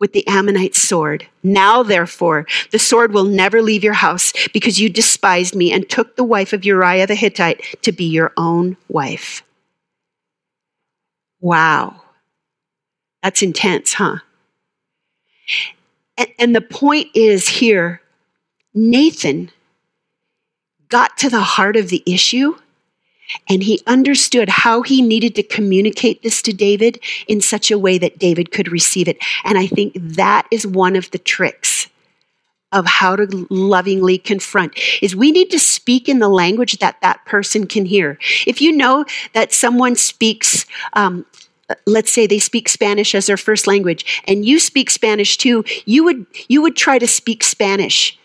with 0.00 0.12
the 0.12 0.26
Ammonite 0.28 0.76
sword. 0.76 1.26
Now, 1.42 1.82
therefore, 1.82 2.46
the 2.70 2.78
sword 2.78 3.12
will 3.12 3.24
never 3.24 3.62
leave 3.62 3.82
your 3.82 3.94
house 3.94 4.32
because 4.52 4.80
you 4.80 4.88
despised 4.88 5.54
me 5.54 5.72
and 5.72 5.88
took 5.88 6.16
the 6.16 6.24
wife 6.24 6.52
of 6.52 6.64
Uriah 6.64 7.06
the 7.06 7.14
Hittite 7.14 7.62
to 7.82 7.92
be 7.92 8.04
your 8.04 8.32
own 8.36 8.76
wife. 8.88 9.42
Wow. 11.40 12.02
That's 13.22 13.42
intense, 13.42 13.94
huh? 13.94 14.18
And, 16.38 16.54
the 16.54 16.60
point 16.60 17.08
is 17.14 17.48
here 17.48 18.02
Nathan 18.74 19.50
got 20.88 21.16
to 21.18 21.30
the 21.30 21.40
heart 21.40 21.76
of 21.76 21.88
the 21.88 22.02
issue 22.06 22.56
and 23.48 23.62
he 23.62 23.80
understood 23.86 24.48
how 24.48 24.82
he 24.82 25.02
needed 25.02 25.34
to 25.36 25.42
communicate 25.42 26.22
this 26.22 26.42
to 26.42 26.52
David 26.52 26.98
in 27.26 27.40
such 27.40 27.70
a 27.70 27.78
way 27.78 27.98
that 27.98 28.18
David 28.18 28.50
could 28.50 28.70
receive 28.70 29.08
it. 29.08 29.18
And 29.44 29.58
I 29.58 29.66
think 29.66 29.92
that 29.96 30.46
is 30.50 30.66
one 30.66 30.96
of 30.96 31.10
the 31.10 31.18
tricks 31.18 31.88
of 32.72 32.84
how 32.86 33.16
to 33.16 33.46
lovingly 33.50 34.18
confront 34.18 34.78
is 35.00 35.16
we 35.16 35.32
need 35.32 35.50
to 35.50 35.58
speak 35.58 36.08
in 36.08 36.18
the 36.18 36.28
language 36.28 36.78
that 36.78 37.00
that 37.00 37.24
person 37.24 37.66
can 37.66 37.86
hear. 37.86 38.18
If 38.46 38.60
you 38.60 38.72
know 38.72 39.04
that 39.32 39.52
someone 39.52 39.96
speaks, 39.96 40.66
um, 40.92 41.24
let's 41.86 42.12
say 42.12 42.26
they 42.26 42.38
speak 42.38 42.68
Spanish 42.68 43.14
as 43.14 43.26
their 43.26 43.38
first 43.38 43.66
language, 43.66 44.22
and 44.26 44.44
you 44.44 44.58
speak 44.58 44.90
Spanish 44.90 45.38
too, 45.38 45.64
you 45.86 46.04
would 46.04 46.26
you 46.48 46.60
would 46.60 46.76
try 46.76 46.98
to 46.98 47.06
speak 47.06 47.42
Spanish, 47.42 48.18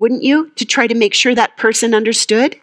wouldn't 0.00 0.22
you, 0.22 0.50
to 0.56 0.64
try 0.64 0.88
to 0.88 0.94
make 0.94 1.14
sure 1.14 1.34
that 1.34 1.56
person 1.56 1.94
understood? 1.94 2.56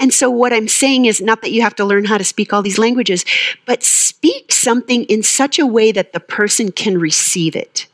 And 0.00 0.12
so, 0.12 0.30
what 0.30 0.52
I'm 0.52 0.68
saying 0.68 1.04
is 1.06 1.20
not 1.20 1.42
that 1.42 1.52
you 1.52 1.62
have 1.62 1.76
to 1.76 1.84
learn 1.84 2.04
how 2.04 2.18
to 2.18 2.24
speak 2.24 2.52
all 2.52 2.62
these 2.62 2.78
languages, 2.78 3.24
but 3.64 3.82
speak 3.82 4.52
something 4.52 5.04
in 5.04 5.22
such 5.22 5.58
a 5.58 5.66
way 5.66 5.92
that 5.92 6.12
the 6.12 6.20
person 6.20 6.72
can 6.72 6.98
receive 6.98 7.54
it. 7.54 7.86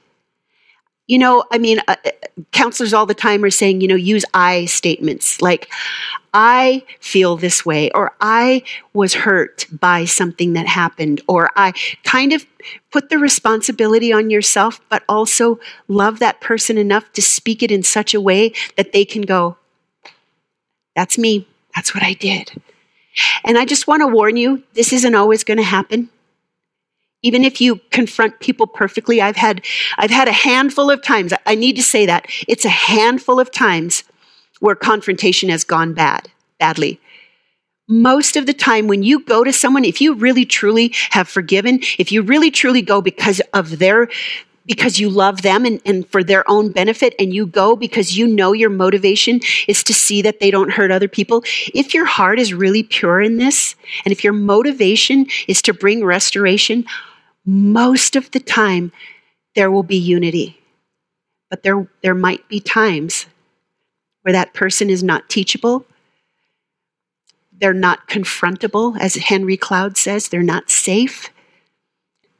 You 1.06 1.18
know, 1.18 1.44
I 1.50 1.58
mean, 1.58 1.80
uh, 1.88 1.96
uh, 2.04 2.10
counselors 2.52 2.94
all 2.94 3.04
the 3.04 3.14
time 3.14 3.42
are 3.42 3.50
saying, 3.50 3.80
you 3.80 3.88
know, 3.88 3.96
use 3.96 4.24
I 4.32 4.66
statements 4.66 5.42
like, 5.42 5.68
I 6.32 6.84
feel 7.00 7.36
this 7.36 7.66
way, 7.66 7.90
or 7.90 8.12
I 8.20 8.62
was 8.94 9.14
hurt 9.14 9.66
by 9.72 10.04
something 10.04 10.52
that 10.52 10.68
happened, 10.68 11.20
or 11.26 11.50
I 11.56 11.72
kind 12.04 12.32
of 12.32 12.46
put 12.92 13.08
the 13.08 13.18
responsibility 13.18 14.12
on 14.12 14.30
yourself, 14.30 14.80
but 14.88 15.02
also 15.08 15.58
love 15.88 16.20
that 16.20 16.40
person 16.40 16.78
enough 16.78 17.12
to 17.14 17.22
speak 17.22 17.64
it 17.64 17.72
in 17.72 17.82
such 17.82 18.14
a 18.14 18.20
way 18.20 18.52
that 18.76 18.92
they 18.92 19.04
can 19.04 19.22
go, 19.22 19.56
That's 20.94 21.18
me. 21.18 21.48
That's 21.74 21.94
what 21.94 22.02
I 22.02 22.14
did. 22.14 22.50
And 23.44 23.58
I 23.58 23.64
just 23.64 23.86
want 23.86 24.00
to 24.00 24.06
warn 24.06 24.36
you 24.36 24.62
this 24.74 24.92
isn't 24.92 25.14
always 25.14 25.44
going 25.44 25.58
to 25.58 25.64
happen 25.64 26.10
even 27.22 27.44
if 27.44 27.60
you 27.60 27.76
confront 27.90 28.40
people 28.40 28.66
perfectly 28.66 29.20
i've 29.20 29.36
had 29.36 29.64
i've 29.98 30.10
had 30.10 30.28
a 30.28 30.32
handful 30.32 30.90
of 30.90 31.02
times 31.02 31.32
i 31.46 31.54
need 31.54 31.76
to 31.76 31.82
say 31.82 32.06
that 32.06 32.26
it's 32.48 32.64
a 32.64 32.70
handful 32.70 33.40
of 33.40 33.50
times 33.50 34.04
where 34.60 34.74
confrontation 34.74 35.48
has 35.48 35.64
gone 35.64 35.92
bad 35.92 36.30
badly 36.58 37.00
most 37.88 38.36
of 38.36 38.46
the 38.46 38.54
time 38.54 38.86
when 38.86 39.02
you 39.02 39.24
go 39.24 39.42
to 39.42 39.52
someone 39.52 39.84
if 39.84 40.00
you 40.00 40.14
really 40.14 40.44
truly 40.44 40.94
have 41.10 41.28
forgiven 41.28 41.80
if 41.98 42.12
you 42.12 42.22
really 42.22 42.50
truly 42.50 42.82
go 42.82 43.00
because 43.00 43.40
of 43.52 43.78
their 43.78 44.08
because 44.70 45.00
you 45.00 45.10
love 45.10 45.42
them 45.42 45.64
and, 45.64 45.80
and 45.84 46.08
for 46.10 46.22
their 46.22 46.48
own 46.48 46.70
benefit 46.70 47.12
and 47.18 47.34
you 47.34 47.44
go 47.44 47.74
because 47.74 48.16
you 48.16 48.24
know 48.24 48.52
your 48.52 48.70
motivation 48.70 49.40
is 49.66 49.82
to 49.82 49.92
see 49.92 50.22
that 50.22 50.38
they 50.38 50.48
don't 50.48 50.70
hurt 50.70 50.92
other 50.92 51.08
people 51.08 51.42
if 51.74 51.92
your 51.92 52.04
heart 52.04 52.38
is 52.38 52.54
really 52.54 52.84
pure 52.84 53.20
in 53.20 53.36
this 53.36 53.74
and 54.04 54.12
if 54.12 54.22
your 54.22 54.32
motivation 54.32 55.26
is 55.48 55.60
to 55.60 55.74
bring 55.74 56.04
restoration 56.04 56.84
most 57.44 58.14
of 58.14 58.30
the 58.30 58.38
time 58.38 58.92
there 59.56 59.72
will 59.72 59.82
be 59.82 59.96
unity. 59.96 60.56
But 61.48 61.64
there, 61.64 61.88
there 62.04 62.14
might 62.14 62.46
be 62.48 62.60
times 62.60 63.26
where 64.22 64.32
that 64.32 64.54
person 64.54 64.88
is 64.88 65.02
not 65.02 65.28
teachable. 65.28 65.84
They're 67.52 67.74
not 67.74 68.08
confrontable, 68.08 68.96
as 69.00 69.16
Henry 69.16 69.56
Cloud 69.56 69.96
says, 69.96 70.28
they're 70.28 70.44
not 70.44 70.70
safe. 70.70 71.30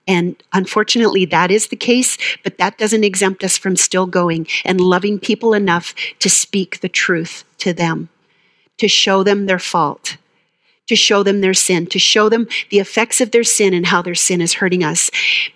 And 0.07 0.43
unfortunately, 0.53 1.25
that 1.27 1.51
is 1.51 1.69
the 1.69 1.77
case, 1.77 2.19
but 2.43 2.59
that 2.59 2.79
doesn't 2.79 3.05
exempt 3.05 3.45
us 3.45 3.57
from 3.57 3.77
still 3.77 4.07
going 4.07 4.47
and 4.65 4.81
loving 4.81 5.19
people 5.19 5.55
enough 5.55 5.95
to 6.19 6.29
speak 6.29 6.81
the 6.81 6.89
truth 6.89 7.45
to 7.59 7.73
them, 7.73 8.09
to 8.79 8.89
show 8.89 9.23
them 9.23 9.47
their 9.47 9.59
fault, 9.59 10.17
to 10.89 10.97
show 10.97 11.23
them 11.23 11.41
their 11.41 11.55
sin, 11.55 11.87
to 11.87 11.99
show 11.99 12.29
them 12.29 12.49
the 12.71 12.81
effects 12.81 13.21
of 13.21 13.31
their 13.31 13.45
sin 13.45 13.73
and 13.73 13.87
how 13.87 14.03
their 14.03 14.15
sin 14.15 14.41
is 14.41 14.55
hurting 14.55 14.83
us. 14.83 15.11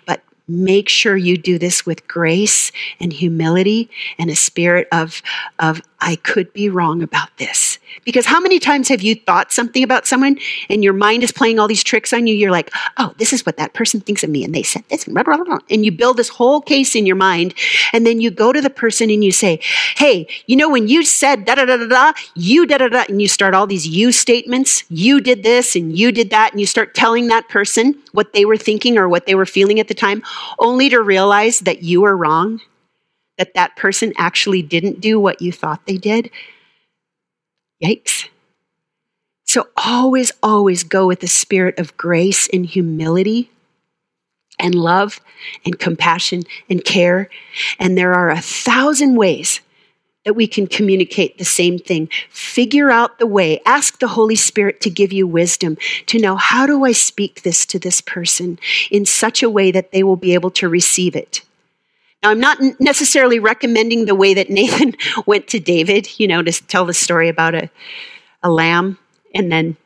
But 0.05 0.23
make 0.47 0.87
sure 0.89 1.17
you 1.17 1.37
do 1.37 1.57
this 1.57 1.85
with 1.85 2.07
grace 2.07 2.71
and 2.99 3.11
humility 3.11 3.89
and 4.17 4.29
a 4.29 4.35
spirit 4.35 4.87
of, 4.91 5.21
of 5.59 5.81
I 5.99 6.15
could 6.17 6.53
be 6.53 6.69
wrong 6.69 7.01
about 7.01 7.35
this. 7.37 7.74
Because 8.03 8.25
how 8.25 8.39
many 8.39 8.59
times 8.59 8.89
have 8.89 9.01
you 9.01 9.15
thought 9.15 9.51
something 9.51 9.83
about 9.83 10.05
someone 10.05 10.37
and 10.69 10.83
your 10.83 10.93
mind 10.93 11.23
is 11.23 11.31
playing 11.31 11.59
all 11.59 11.67
these 11.67 11.83
tricks 11.83 12.13
on 12.13 12.27
you? 12.27 12.35
You're 12.35 12.51
like, 12.51 12.71
oh, 12.97 13.13
this 13.17 13.33
is 13.33 13.45
what 13.45 13.57
that 13.57 13.73
person 13.73 14.01
thinks 14.01 14.23
of 14.23 14.29
me. 14.29 14.43
And 14.43 14.53
they 14.53 14.63
said 14.63 14.83
this, 14.89 15.05
blah, 15.05 15.23
blah, 15.23 15.37
blah, 15.37 15.59
and 15.69 15.85
you 15.85 15.91
build 15.91 16.17
this 16.17 16.29
whole 16.29 16.61
case 16.61 16.95
in 16.95 17.05
your 17.05 17.15
mind. 17.15 17.53
And 17.93 18.05
then 18.05 18.19
you 18.19 18.31
go 18.31 18.51
to 18.51 18.61
the 18.61 18.69
person 18.69 19.09
and 19.09 19.23
you 19.23 19.31
say, 19.31 19.59
hey, 19.95 20.27
you 20.47 20.55
know, 20.55 20.69
when 20.69 20.87
you 20.87 21.03
said 21.03 21.45
da 21.45 21.55
da 21.55 21.65
da 21.65 21.77
da 21.77 21.87
da, 21.87 22.13
you 22.35 22.65
da 22.65 22.77
da 22.77 22.89
da, 22.89 23.05
and 23.07 23.21
you 23.21 23.27
start 23.27 23.53
all 23.53 23.67
these 23.67 23.87
you 23.87 24.11
statements, 24.11 24.83
you 24.89 25.21
did 25.21 25.43
this 25.43 25.75
and 25.75 25.97
you 25.97 26.11
did 26.11 26.29
that. 26.31 26.51
And 26.51 26.59
you 26.59 26.67
start 26.67 26.95
telling 26.95 27.27
that 27.27 27.49
person 27.49 27.95
what 28.11 28.33
they 28.33 28.45
were 28.45 28.57
thinking 28.57 28.97
or 28.97 29.07
what 29.07 29.25
they 29.25 29.35
were 29.35 29.45
feeling 29.45 29.79
at 29.79 29.87
the 29.87 29.93
time, 29.93 30.23
only 30.59 30.89
to 30.89 31.01
realize 31.01 31.59
that 31.61 31.83
you 31.83 32.01
were 32.01 32.15
wrong 32.15 32.61
that 33.37 33.53
that 33.53 33.75
person 33.75 34.13
actually 34.17 34.61
didn't 34.61 35.01
do 35.01 35.19
what 35.19 35.41
you 35.41 35.51
thought 35.51 35.85
they 35.85 35.97
did, 35.97 36.31
So 39.45 39.67
always, 39.77 40.31
always 40.43 40.83
go 40.83 41.07
with 41.07 41.21
the 41.21 41.27
spirit 41.27 41.79
of 41.79 41.95
grace 41.95 42.49
and 42.51 42.65
humility 42.65 43.49
and 44.59 44.75
love 44.75 45.21
and 45.63 45.77
compassion 45.77 46.43
and 46.69 46.83
care. 46.83 47.29
And 47.79 47.97
there 47.97 48.13
are 48.13 48.29
a 48.29 48.41
thousand 48.41 49.15
ways 49.15 49.61
that 50.25 50.33
we 50.35 50.47
can 50.47 50.65
communicate 50.67 51.37
the 51.37 51.45
same 51.45 51.77
thing. 51.77 52.09
Figure 52.29 52.89
out 52.89 53.19
the 53.19 53.27
way. 53.27 53.61
Ask 53.65 53.99
the 53.99 54.07
Holy 54.07 54.35
Spirit 54.35 54.81
to 54.81 54.89
give 54.89 55.13
you 55.13 55.27
wisdom 55.27 55.77
to 56.07 56.19
know 56.19 56.35
how 56.35 56.65
do 56.65 56.83
I 56.83 56.91
speak 56.91 57.43
this 57.43 57.65
to 57.67 57.79
this 57.79 58.01
person 58.01 58.59
in 58.89 59.05
such 59.05 59.43
a 59.43 59.49
way 59.49 59.71
that 59.71 59.91
they 59.91 60.03
will 60.03 60.15
be 60.15 60.33
able 60.33 60.51
to 60.51 60.67
receive 60.67 61.15
it. 61.15 61.43
Now, 62.25 62.31
I'm 62.31 62.39
not 62.39 62.57
necessarily 62.79 63.37
recommending 63.37 64.05
the 64.05 64.15
way 64.15 64.33
that 64.33 64.49
Nathan 64.49 64.95
went 65.27 65.47
to 65.49 65.59
David, 65.59 66.19
you 66.19 66.27
know, 66.27 66.41
to 66.41 66.51
tell 66.51 66.83
the 66.83 66.93
story 66.93 67.29
about 67.29 67.53
a, 67.53 67.69
a 68.41 68.49
lamb 68.49 68.97
and 69.35 69.51
then 69.51 69.77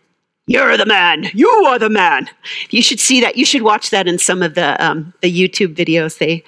you're 0.48 0.78
the 0.78 0.86
man. 0.86 1.26
You 1.34 1.50
are 1.50 1.78
the 1.78 1.90
man. 1.90 2.30
You 2.70 2.82
should 2.82 3.02
see 3.02 3.20
that. 3.20 3.36
You 3.36 3.44
should 3.44 3.62
watch 3.62 3.90
that 3.90 4.08
in 4.08 4.18
some 4.18 4.42
of 4.42 4.56
the 4.56 4.84
um, 4.84 5.14
the 5.22 5.32
YouTube 5.32 5.76
videos. 5.76 6.18
They 6.18 6.44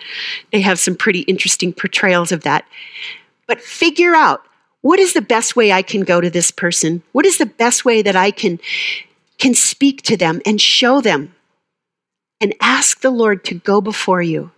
they 0.51 0.61
have 0.61 0.79
some 0.79 0.95
pretty 0.95 1.19
interesting 1.21 1.71
portrayals 1.73 2.31
of 2.31 2.41
that. 2.43 2.65
But 3.45 3.61
figure 3.61 4.15
out 4.15 4.43
what 4.81 4.97
is 4.97 5.13
the 5.13 5.21
best 5.21 5.55
way 5.55 5.71
I 5.71 5.83
can 5.83 6.01
go 6.01 6.19
to 6.19 6.31
this 6.31 6.49
person. 6.49 7.03
What 7.11 7.27
is 7.27 7.37
the 7.37 7.45
best 7.45 7.85
way 7.85 8.01
that 8.01 8.15
I 8.15 8.31
can 8.31 8.59
can 9.37 9.53
speak 9.53 10.01
to 10.03 10.17
them 10.17 10.41
and 10.47 10.59
show 10.59 10.99
them, 11.01 11.35
and 12.39 12.55
ask 12.59 13.01
the 13.01 13.11
Lord 13.11 13.43
to 13.45 13.55
go 13.55 13.81
before 13.81 14.23
you 14.23 14.51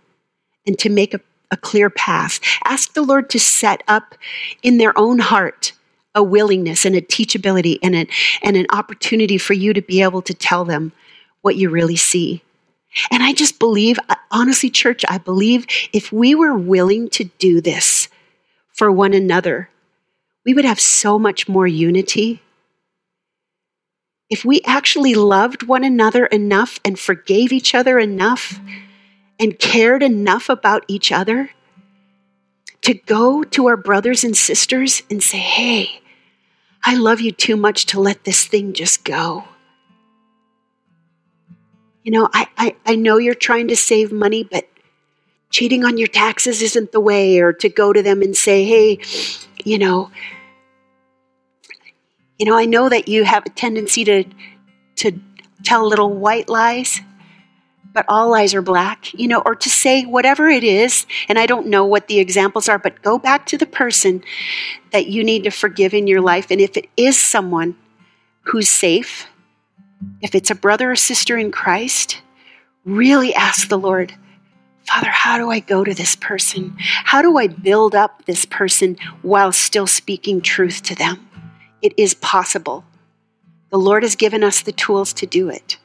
and 0.66 0.78
to 0.78 0.88
make 0.90 1.14
a, 1.14 1.20
a 1.50 1.56
clear 1.56 1.90
path. 1.90 2.40
Ask 2.64 2.94
the 2.94 3.02
Lord 3.02 3.30
to 3.30 3.40
set 3.40 3.82
up 3.88 4.14
in 4.62 4.78
their 4.78 4.96
own 4.98 5.18
heart 5.18 5.72
a 6.14 6.22
willingness 6.22 6.84
and 6.84 6.94
a 6.94 7.00
teachability 7.00 7.78
and 7.82 7.94
an, 7.94 8.06
and 8.42 8.56
an 8.56 8.66
opportunity 8.70 9.36
for 9.36 9.52
you 9.52 9.72
to 9.72 9.82
be 9.82 10.02
able 10.02 10.22
to 10.22 10.34
tell 10.34 10.64
them 10.64 10.92
what 11.42 11.56
you 11.56 11.68
really 11.68 11.96
see. 11.96 12.42
And 13.10 13.22
I 13.22 13.32
just 13.32 13.58
believe, 13.58 13.98
honestly, 14.30 14.70
church, 14.70 15.04
I 15.08 15.18
believe 15.18 15.66
if 15.92 16.12
we 16.12 16.34
were 16.34 16.56
willing 16.56 17.08
to 17.10 17.24
do 17.38 17.60
this 17.60 18.08
for 18.72 18.90
one 18.90 19.12
another, 19.12 19.68
we 20.44 20.54
would 20.54 20.64
have 20.64 20.80
so 20.80 21.18
much 21.18 21.48
more 21.48 21.66
unity. 21.66 22.40
If 24.30 24.44
we 24.44 24.60
actually 24.64 25.14
loved 25.14 25.64
one 25.64 25.84
another 25.84 26.26
enough 26.26 26.78
and 26.84 26.98
forgave 26.98 27.52
each 27.52 27.74
other 27.74 27.98
enough, 27.98 28.60
and 29.44 29.58
cared 29.58 30.02
enough 30.02 30.48
about 30.48 30.86
each 30.88 31.12
other 31.12 31.50
to 32.80 32.94
go 32.94 33.44
to 33.44 33.66
our 33.66 33.76
brothers 33.76 34.24
and 34.24 34.34
sisters 34.34 35.02
and 35.10 35.22
say, 35.22 35.36
hey, 35.36 36.00
I 36.82 36.96
love 36.96 37.20
you 37.20 37.30
too 37.30 37.54
much 37.54 37.84
to 37.86 38.00
let 38.00 38.24
this 38.24 38.46
thing 38.46 38.72
just 38.72 39.04
go. 39.04 39.44
You 42.04 42.12
know, 42.12 42.30
I, 42.32 42.46
I, 42.56 42.76
I 42.86 42.96
know 42.96 43.18
you're 43.18 43.34
trying 43.34 43.68
to 43.68 43.76
save 43.76 44.12
money, 44.12 44.44
but 44.44 44.66
cheating 45.50 45.84
on 45.84 45.98
your 45.98 46.08
taxes 46.08 46.62
isn't 46.62 46.92
the 46.92 47.00
way, 47.00 47.38
or 47.38 47.52
to 47.52 47.68
go 47.68 47.92
to 47.92 48.02
them 48.02 48.22
and 48.22 48.34
say, 48.34 48.64
hey, 48.64 48.98
you 49.62 49.78
know, 49.78 50.10
you 52.38 52.46
know, 52.46 52.56
I 52.56 52.64
know 52.64 52.88
that 52.88 53.08
you 53.08 53.24
have 53.24 53.44
a 53.44 53.50
tendency 53.50 54.04
to 54.04 54.24
to 54.96 55.20
tell 55.64 55.86
little 55.86 56.14
white 56.14 56.48
lies 56.48 57.00
but 57.94 58.04
all 58.08 58.34
eyes 58.34 58.52
are 58.54 58.60
black, 58.60 59.14
you 59.14 59.28
know, 59.28 59.40
or 59.46 59.54
to 59.54 59.70
say 59.70 60.04
whatever 60.04 60.48
it 60.48 60.64
is, 60.64 61.06
and 61.28 61.38
I 61.38 61.46
don't 61.46 61.68
know 61.68 61.86
what 61.86 62.08
the 62.08 62.18
examples 62.18 62.68
are, 62.68 62.78
but 62.78 63.00
go 63.02 63.18
back 63.18 63.46
to 63.46 63.56
the 63.56 63.66
person 63.66 64.22
that 64.90 65.06
you 65.06 65.22
need 65.24 65.44
to 65.44 65.50
forgive 65.50 65.94
in 65.94 66.08
your 66.08 66.20
life. 66.20 66.50
And 66.50 66.60
if 66.60 66.76
it 66.76 66.90
is 66.96 67.22
someone 67.22 67.76
who's 68.42 68.68
safe, 68.68 69.28
if 70.20 70.34
it's 70.34 70.50
a 70.50 70.56
brother 70.56 70.90
or 70.90 70.96
sister 70.96 71.38
in 71.38 71.52
Christ, 71.52 72.20
really 72.84 73.32
ask 73.32 73.68
the 73.68 73.78
Lord, 73.78 74.12
Father, 74.86 75.08
how 75.10 75.38
do 75.38 75.50
I 75.50 75.60
go 75.60 75.84
to 75.84 75.94
this 75.94 76.16
person? 76.16 76.76
How 76.78 77.22
do 77.22 77.38
I 77.38 77.46
build 77.46 77.94
up 77.94 78.26
this 78.26 78.44
person 78.44 78.98
while 79.22 79.52
still 79.52 79.86
speaking 79.86 80.42
truth 80.42 80.82
to 80.82 80.94
them? 80.94 81.26
It 81.80 81.94
is 81.96 82.12
possible. 82.12 82.84
The 83.70 83.78
Lord 83.78 84.02
has 84.02 84.16
given 84.16 84.44
us 84.44 84.60
the 84.60 84.72
tools 84.72 85.12
to 85.14 85.26
do 85.26 85.48
it. 85.48 85.78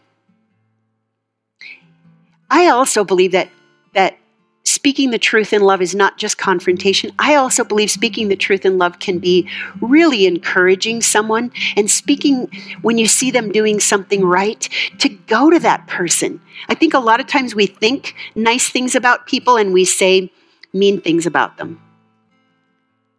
I 2.49 2.67
also 2.67 3.03
believe 3.03 3.31
that 3.31 3.49
that 3.93 4.17
speaking 4.63 5.09
the 5.09 5.19
truth 5.19 5.51
in 5.51 5.61
love 5.61 5.81
is 5.81 5.95
not 5.95 6.17
just 6.17 6.37
confrontation. 6.37 7.11
I 7.17 7.35
also 7.35 7.63
believe 7.63 7.89
speaking 7.89 8.27
the 8.27 8.35
truth 8.35 8.65
in 8.65 8.77
love 8.77 8.99
can 8.99 9.19
be 9.19 9.49
really 9.81 10.25
encouraging 10.27 11.01
someone 11.01 11.51
and 11.75 11.89
speaking 11.89 12.49
when 12.81 12.97
you 12.97 13.07
see 13.07 13.31
them 13.31 13.51
doing 13.51 13.79
something 13.79 14.23
right 14.23 14.69
to 14.99 15.09
go 15.09 15.49
to 15.49 15.59
that 15.59 15.87
person. 15.87 16.39
I 16.67 16.75
think 16.75 16.93
a 16.93 16.99
lot 16.99 17.19
of 17.19 17.27
times 17.27 17.55
we 17.55 17.65
think 17.65 18.15
nice 18.35 18.69
things 18.69 18.95
about 18.95 19.27
people 19.27 19.57
and 19.57 19.73
we 19.73 19.85
say 19.85 20.31
mean 20.71 21.01
things 21.01 21.25
about 21.25 21.57
them. 21.57 21.81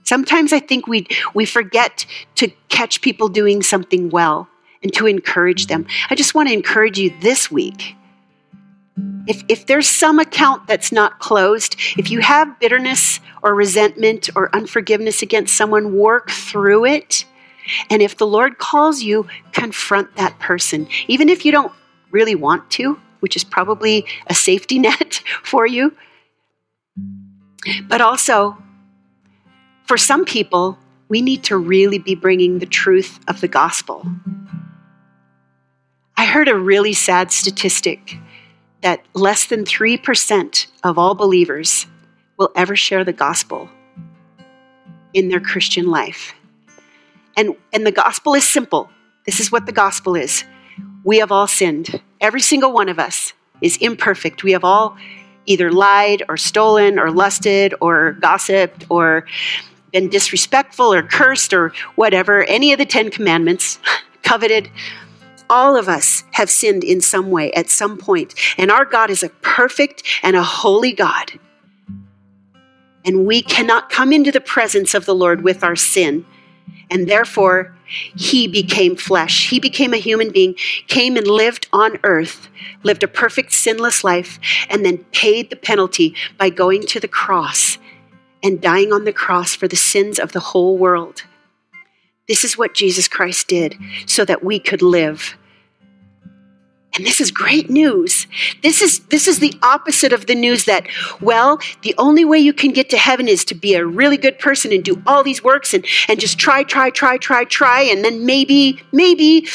Sometimes 0.04 0.52
I 0.52 0.60
think 0.60 0.86
we 0.86 1.06
we 1.34 1.44
forget 1.44 2.06
to 2.36 2.48
catch 2.68 3.00
people 3.00 3.28
doing 3.28 3.62
something 3.62 4.10
well 4.10 4.48
and 4.82 4.92
to 4.94 5.06
encourage 5.06 5.66
them. 5.66 5.86
I 6.08 6.14
just 6.14 6.34
want 6.34 6.48
to 6.48 6.54
encourage 6.54 6.98
you 6.98 7.12
this 7.20 7.50
week 7.50 7.96
If, 9.26 9.44
if 9.48 9.66
there's 9.66 9.88
some 9.88 10.18
account 10.18 10.66
that's 10.66 10.92
not 10.92 11.18
closed, 11.18 11.76
if 11.98 12.10
you 12.10 12.20
have 12.20 12.58
bitterness 12.58 13.20
or 13.42 13.54
resentment 13.54 14.30
or 14.34 14.54
unforgiveness 14.54 15.22
against 15.22 15.56
someone, 15.56 15.96
work 15.96 16.30
through 16.30 16.86
it. 16.86 17.24
And 17.90 18.02
if 18.02 18.16
the 18.16 18.26
Lord 18.26 18.58
calls 18.58 19.02
you, 19.02 19.26
confront 19.52 20.16
that 20.16 20.38
person. 20.38 20.88
Even 21.08 21.28
if 21.28 21.44
you 21.44 21.52
don't 21.52 21.72
really 22.10 22.34
want 22.34 22.70
to, 22.72 22.98
which 23.20 23.36
is 23.36 23.44
probably 23.44 24.06
a 24.26 24.34
safety 24.34 24.78
net 24.88 25.22
for 25.42 25.66
you. 25.66 25.94
But 27.88 28.00
also, 28.00 28.56
for 29.84 29.96
some 29.96 30.24
people, 30.24 30.78
we 31.08 31.20
need 31.20 31.44
to 31.44 31.56
really 31.56 31.98
be 31.98 32.14
bringing 32.14 32.58
the 32.58 32.66
truth 32.66 33.20
of 33.28 33.40
the 33.40 33.48
gospel. 33.48 34.06
I 36.16 36.24
heard 36.24 36.48
a 36.48 36.56
really 36.56 36.92
sad 36.92 37.32
statistic 37.32 38.16
that 38.82 39.04
less 39.14 39.46
than 39.46 39.64
3% 39.64 40.66
of 40.84 40.98
all 40.98 41.14
believers 41.14 41.86
will 42.36 42.50
ever 42.56 42.76
share 42.76 43.04
the 43.04 43.12
gospel 43.12 43.68
in 45.12 45.28
their 45.28 45.40
Christian 45.40 45.86
life. 45.86 46.34
And, 47.36 47.56
and 47.72 47.86
the 47.86 47.92
gospel 47.92 48.34
is 48.34 48.48
simple. 48.48 48.90
This 49.26 49.40
is 49.40 49.52
what 49.52 49.66
the 49.66 49.72
gospel 49.72 50.16
is. 50.16 50.44
We 51.04 51.18
have 51.18 51.32
all 51.32 51.46
sinned. 51.46 52.00
Every 52.20 52.40
single 52.40 52.72
one 52.72 52.88
of 52.88 52.98
us 52.98 53.32
is 53.60 53.76
imperfect. 53.78 54.42
We 54.42 54.52
have 54.52 54.64
all 54.64 54.96
either 55.46 55.72
lied 55.72 56.22
or 56.28 56.36
stolen 56.36 56.98
or 56.98 57.10
lusted 57.10 57.74
or 57.80 58.12
gossiped 58.12 58.86
or 58.88 59.26
been 59.92 60.08
disrespectful 60.08 60.92
or 60.92 61.02
cursed 61.02 61.52
or 61.52 61.72
whatever, 61.96 62.44
any 62.44 62.72
of 62.72 62.78
the 62.78 62.86
Ten 62.86 63.10
Commandments, 63.10 63.78
coveted. 64.22 64.70
All 65.50 65.76
of 65.76 65.88
us 65.88 66.22
have 66.30 66.48
sinned 66.48 66.84
in 66.84 67.00
some 67.00 67.30
way 67.30 67.52
at 67.52 67.68
some 67.68 67.98
point. 67.98 68.34
And 68.56 68.70
our 68.70 68.84
God 68.84 69.10
is 69.10 69.24
a 69.24 69.28
perfect 69.28 70.04
and 70.22 70.36
a 70.36 70.42
holy 70.42 70.92
God. 70.92 71.32
And 73.04 73.26
we 73.26 73.42
cannot 73.42 73.90
come 73.90 74.12
into 74.12 74.30
the 74.30 74.40
presence 74.40 74.94
of 74.94 75.06
the 75.06 75.14
Lord 75.14 75.42
with 75.42 75.64
our 75.64 75.74
sin. 75.74 76.24
And 76.88 77.08
therefore, 77.08 77.74
he 77.86 78.46
became 78.46 78.94
flesh. 78.94 79.50
He 79.50 79.58
became 79.58 79.92
a 79.92 79.98
human 79.98 80.30
being, 80.30 80.54
came 80.86 81.16
and 81.16 81.26
lived 81.26 81.66
on 81.72 81.98
earth, 82.04 82.48
lived 82.84 83.02
a 83.02 83.08
perfect, 83.08 83.52
sinless 83.52 84.04
life, 84.04 84.38
and 84.68 84.84
then 84.84 84.98
paid 85.12 85.50
the 85.50 85.56
penalty 85.56 86.14
by 86.38 86.50
going 86.50 86.82
to 86.82 87.00
the 87.00 87.08
cross 87.08 87.78
and 88.42 88.60
dying 88.60 88.92
on 88.92 89.04
the 89.04 89.12
cross 89.12 89.56
for 89.56 89.66
the 89.66 89.76
sins 89.76 90.18
of 90.20 90.30
the 90.32 90.40
whole 90.40 90.78
world. 90.78 91.24
This 92.28 92.44
is 92.44 92.56
what 92.56 92.74
Jesus 92.74 93.08
Christ 93.08 93.48
did 93.48 93.76
so 94.06 94.24
that 94.24 94.44
we 94.44 94.60
could 94.60 94.82
live 94.82 95.36
and 96.96 97.06
this 97.06 97.20
is 97.20 97.30
great 97.30 97.70
news. 97.70 98.26
This 98.62 98.82
is 98.82 99.00
this 99.10 99.28
is 99.28 99.38
the 99.38 99.54
opposite 99.62 100.12
of 100.12 100.26
the 100.26 100.34
news 100.34 100.64
that 100.64 100.86
well, 101.20 101.60
the 101.82 101.94
only 101.98 102.24
way 102.24 102.38
you 102.38 102.52
can 102.52 102.72
get 102.72 102.90
to 102.90 102.98
heaven 102.98 103.28
is 103.28 103.44
to 103.46 103.54
be 103.54 103.74
a 103.74 103.86
really 103.86 104.16
good 104.16 104.38
person 104.38 104.72
and 104.72 104.82
do 104.82 105.00
all 105.06 105.22
these 105.22 105.42
works 105.44 105.72
and 105.72 105.86
and 106.08 106.18
just 106.18 106.38
try 106.38 106.64
try 106.64 106.90
try 106.90 107.16
try 107.16 107.44
try 107.44 107.82
and 107.82 108.04
then 108.04 108.26
maybe 108.26 108.82
maybe 108.90 109.46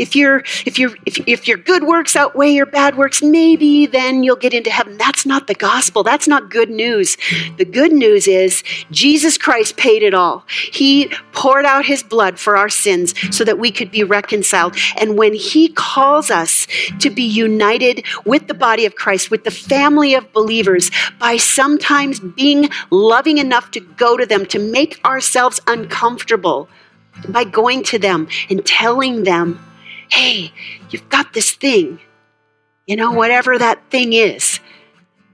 if 0.00 0.16
you're 0.16 0.42
if 0.66 0.78
you're 0.78 0.96
if, 1.06 1.18
if 1.28 1.46
your 1.46 1.58
good 1.58 1.84
works 1.84 2.16
outweigh 2.16 2.50
your 2.50 2.66
bad 2.66 2.96
works, 2.96 3.22
maybe 3.22 3.86
then 3.86 4.24
you'll 4.24 4.34
get 4.36 4.52
into 4.52 4.70
heaven. 4.70 4.98
That's 4.98 5.24
not 5.24 5.46
the 5.46 5.54
gospel. 5.54 6.02
That's 6.02 6.26
not 6.26 6.50
good 6.50 6.70
news. 6.70 7.16
The 7.56 7.64
good 7.64 7.92
news 7.92 8.26
is 8.26 8.64
Jesus 8.90 9.38
Christ 9.38 9.76
paid 9.76 10.02
it 10.02 10.14
all. 10.14 10.44
He 10.72 11.12
poured 11.32 11.66
out 11.66 11.86
his 11.86 12.02
blood 12.02 12.38
for 12.38 12.56
our 12.56 12.68
sins 12.68 13.14
so 13.30 13.44
that 13.44 13.58
we 13.58 13.70
could 13.70 13.90
be 13.90 14.02
reconciled. 14.02 14.76
And 14.96 15.16
when 15.16 15.34
he 15.34 15.68
calls 15.68 16.30
us 16.30 16.66
to 16.98 17.10
be 17.10 17.22
united 17.22 18.04
with 18.24 18.46
the 18.48 18.54
body 18.54 18.86
of 18.86 18.94
Christ, 18.94 19.30
with 19.30 19.44
the 19.44 19.50
family 19.50 20.14
of 20.14 20.32
believers, 20.32 20.90
by 21.18 21.36
sometimes 21.36 22.20
being 22.20 22.68
loving 22.90 23.38
enough 23.38 23.70
to 23.72 23.80
go 23.80 24.16
to 24.16 24.26
them, 24.26 24.46
to 24.46 24.58
make 24.58 25.04
ourselves 25.04 25.60
uncomfortable, 25.66 26.68
by 27.28 27.44
going 27.44 27.82
to 27.84 27.98
them 27.98 28.28
and 28.48 28.64
telling 28.64 29.24
them, 29.24 29.64
hey, 30.10 30.52
you've 30.90 31.08
got 31.08 31.32
this 31.32 31.52
thing, 31.52 32.00
you 32.86 32.96
know, 32.96 33.12
whatever 33.12 33.58
that 33.58 33.90
thing 33.90 34.12
is. 34.12 34.60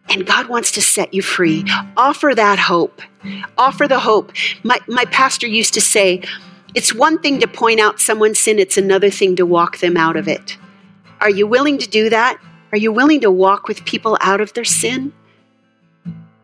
And 0.09 0.27
God 0.27 0.49
wants 0.49 0.71
to 0.73 0.83
set 0.83 1.13
you 1.15 1.23
free. 1.23 1.65
Offer 1.97 2.35
that 2.35 2.59
hope. 2.59 3.03
Offer 3.59 3.89
the 3.89 3.99
hope. 3.99 4.33
My, 4.63 4.79
my 4.87 5.05
pastor 5.07 5.47
used 5.47 5.75
to 5.75 5.81
say, 5.81 6.23
it's 6.75 6.95
one 6.95 7.19
thing 7.21 7.41
to 7.41 7.49
point 7.49 7.81
out 7.81 8.01
someone's 8.01 8.39
sin, 8.39 8.59
it's 8.59 8.77
another 8.77 9.11
thing 9.11 9.35
to 9.37 9.47
walk 9.47 9.79
them 9.79 9.97
out 9.97 10.17
of 10.17 10.29
it. 10.29 10.59
Are 11.21 11.31
you 11.31 11.47
willing 11.47 11.79
to 11.79 11.89
do 11.89 12.11
that? 12.11 12.39
Are 12.73 12.79
you 12.79 12.93
willing 12.93 13.21
to 13.23 13.31
walk 13.31 13.69
with 13.69 13.85
people 13.85 14.19
out 14.21 14.41
of 14.41 14.53
their 14.53 14.65
sin? 14.65 15.13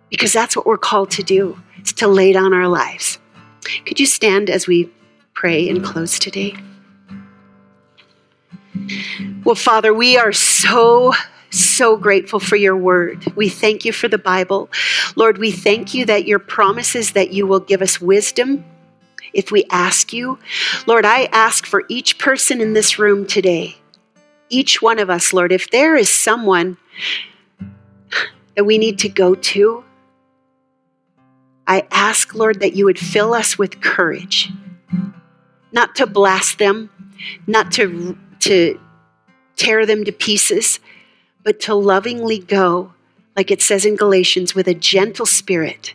Because 0.08 0.32
that's 0.32 0.56
what 0.56 0.66
we're 0.66 0.78
called 0.78 1.10
to 1.12 1.22
do, 1.22 1.58
is 1.82 1.92
to 1.94 2.08
lay 2.08 2.32
down 2.32 2.52
our 2.52 2.68
lives. 2.68 3.18
Could 3.86 4.00
you 4.00 4.06
stand 4.06 4.50
as 4.50 4.66
we 4.66 4.90
pray 5.34 5.68
and 5.68 5.84
close 5.84 6.18
today? 6.18 6.54
Well, 9.44 9.54
Father, 9.54 9.92
we 9.92 10.16
are 10.16 10.32
so 10.32 11.12
so 11.50 11.98
grateful 11.98 12.40
for 12.40 12.56
your 12.56 12.76
word. 12.76 13.30
We 13.36 13.50
thank 13.50 13.84
you 13.84 13.92
for 13.92 14.08
the 14.08 14.16
Bible. 14.16 14.70
Lord, 15.16 15.36
we 15.36 15.52
thank 15.52 15.92
you 15.92 16.06
that 16.06 16.26
your 16.26 16.38
promises 16.38 17.12
that 17.12 17.32
you 17.32 17.46
will 17.46 17.60
give 17.60 17.82
us 17.82 18.00
wisdom 18.00 18.64
if 19.34 19.50
we 19.50 19.64
ask 19.70 20.14
you. 20.14 20.38
Lord, 20.86 21.04
I 21.04 21.24
ask 21.24 21.66
for 21.66 21.84
each 21.88 22.16
person 22.16 22.62
in 22.62 22.72
this 22.72 22.98
room 22.98 23.26
today 23.26 23.76
each 24.52 24.82
one 24.82 24.98
of 24.98 25.08
us, 25.08 25.32
Lord, 25.32 25.50
if 25.50 25.70
there 25.70 25.96
is 25.96 26.10
someone 26.10 26.76
that 28.54 28.64
we 28.64 28.76
need 28.76 28.98
to 29.00 29.08
go 29.08 29.34
to, 29.34 29.82
I 31.66 31.86
ask, 31.90 32.34
Lord, 32.34 32.60
that 32.60 32.74
you 32.74 32.84
would 32.84 32.98
fill 32.98 33.32
us 33.32 33.58
with 33.58 33.80
courage, 33.80 34.50
not 35.72 35.94
to 35.96 36.06
blast 36.06 36.58
them, 36.58 36.90
not 37.46 37.72
to, 37.72 38.16
to 38.40 38.78
tear 39.56 39.86
them 39.86 40.04
to 40.04 40.12
pieces, 40.12 40.80
but 41.42 41.58
to 41.60 41.74
lovingly 41.74 42.38
go, 42.38 42.92
like 43.34 43.50
it 43.50 43.62
says 43.62 43.86
in 43.86 43.96
Galatians, 43.96 44.54
with 44.54 44.68
a 44.68 44.74
gentle 44.74 45.26
spirit 45.26 45.94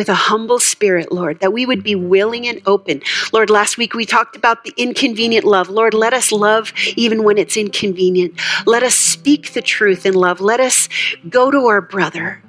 with 0.00 0.08
a 0.08 0.14
humble 0.14 0.58
spirit, 0.58 1.12
Lord, 1.12 1.40
that 1.40 1.52
we 1.52 1.66
would 1.66 1.82
be 1.82 1.94
willing 1.94 2.48
and 2.48 2.62
open. 2.64 3.02
Lord, 3.34 3.50
last 3.50 3.76
week 3.76 3.92
we 3.92 4.06
talked 4.06 4.34
about 4.34 4.64
the 4.64 4.72
inconvenient 4.78 5.44
love. 5.44 5.68
Lord, 5.68 5.92
let 5.92 6.14
us 6.14 6.32
love 6.32 6.72
even 6.96 7.22
when 7.22 7.36
it's 7.36 7.54
inconvenient. 7.54 8.40
Let 8.64 8.82
us 8.82 8.94
speak 8.94 9.52
the 9.52 9.60
truth 9.60 10.06
in 10.06 10.14
love. 10.14 10.40
Let 10.40 10.58
us 10.58 10.88
go 11.28 11.50
to 11.50 11.66
our 11.66 11.82
brother 11.82 12.42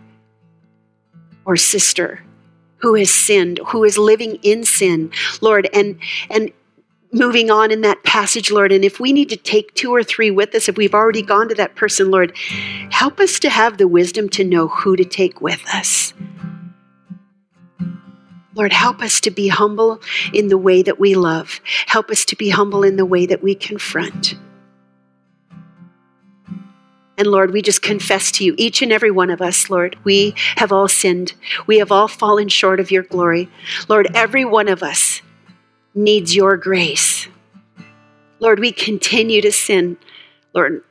or 1.43 1.57
sister 1.57 2.23
who 2.77 2.95
has 2.95 3.11
sinned, 3.11 3.59
who 3.67 3.83
is 3.83 3.97
living 3.97 4.39
in 4.43 4.63
sin, 4.63 5.11
Lord, 5.41 5.67
and 5.73 5.99
and 6.29 6.53
moving 7.11 7.51
on 7.51 7.69
in 7.69 7.81
that 7.81 8.01
passage, 8.05 8.49
Lord. 8.49 8.71
And 8.71 8.85
if 8.85 8.97
we 8.97 9.11
need 9.11 9.27
to 9.27 9.35
take 9.35 9.73
two 9.73 9.93
or 9.93 10.05
three 10.05 10.31
with 10.31 10.55
us, 10.55 10.69
if 10.69 10.77
we've 10.77 10.93
already 10.93 11.21
gone 11.21 11.49
to 11.49 11.55
that 11.55 11.75
person, 11.75 12.11
Lord, 12.11 12.31
help 12.91 13.19
us 13.19 13.41
to 13.41 13.49
have 13.49 13.77
the 13.77 13.89
wisdom 13.89 14.29
to 14.29 14.45
know 14.45 14.69
who 14.69 14.95
to 14.95 15.03
take 15.03 15.41
with 15.41 15.61
us. 15.73 16.13
Lord, 18.61 18.73
help 18.73 19.01
us 19.01 19.19
to 19.21 19.31
be 19.31 19.47
humble 19.47 19.99
in 20.33 20.49
the 20.49 20.57
way 20.57 20.83
that 20.83 20.99
we 20.99 21.15
love. 21.15 21.59
Help 21.87 22.11
us 22.11 22.23
to 22.25 22.35
be 22.35 22.51
humble 22.51 22.83
in 22.83 22.95
the 22.95 23.07
way 23.07 23.25
that 23.25 23.41
we 23.41 23.55
confront. 23.55 24.35
And 27.17 27.25
Lord, 27.25 27.49
we 27.49 27.63
just 27.63 27.81
confess 27.81 28.31
to 28.33 28.43
you, 28.45 28.53
each 28.59 28.83
and 28.83 28.91
every 28.91 29.09
one 29.09 29.31
of 29.31 29.41
us, 29.41 29.71
Lord, 29.71 29.97
we 30.03 30.35
have 30.57 30.71
all 30.71 30.87
sinned. 30.87 31.33
We 31.65 31.79
have 31.79 31.91
all 31.91 32.07
fallen 32.07 32.49
short 32.49 32.79
of 32.79 32.91
your 32.91 33.01
glory. 33.01 33.49
Lord, 33.89 34.09
every 34.13 34.45
one 34.45 34.67
of 34.67 34.83
us 34.83 35.23
needs 35.95 36.35
your 36.35 36.55
grace. 36.55 37.27
Lord, 38.39 38.59
we 38.59 38.71
continue 38.71 39.41
to 39.41 39.51
sin. 39.51 39.97
Lord, 40.53 40.83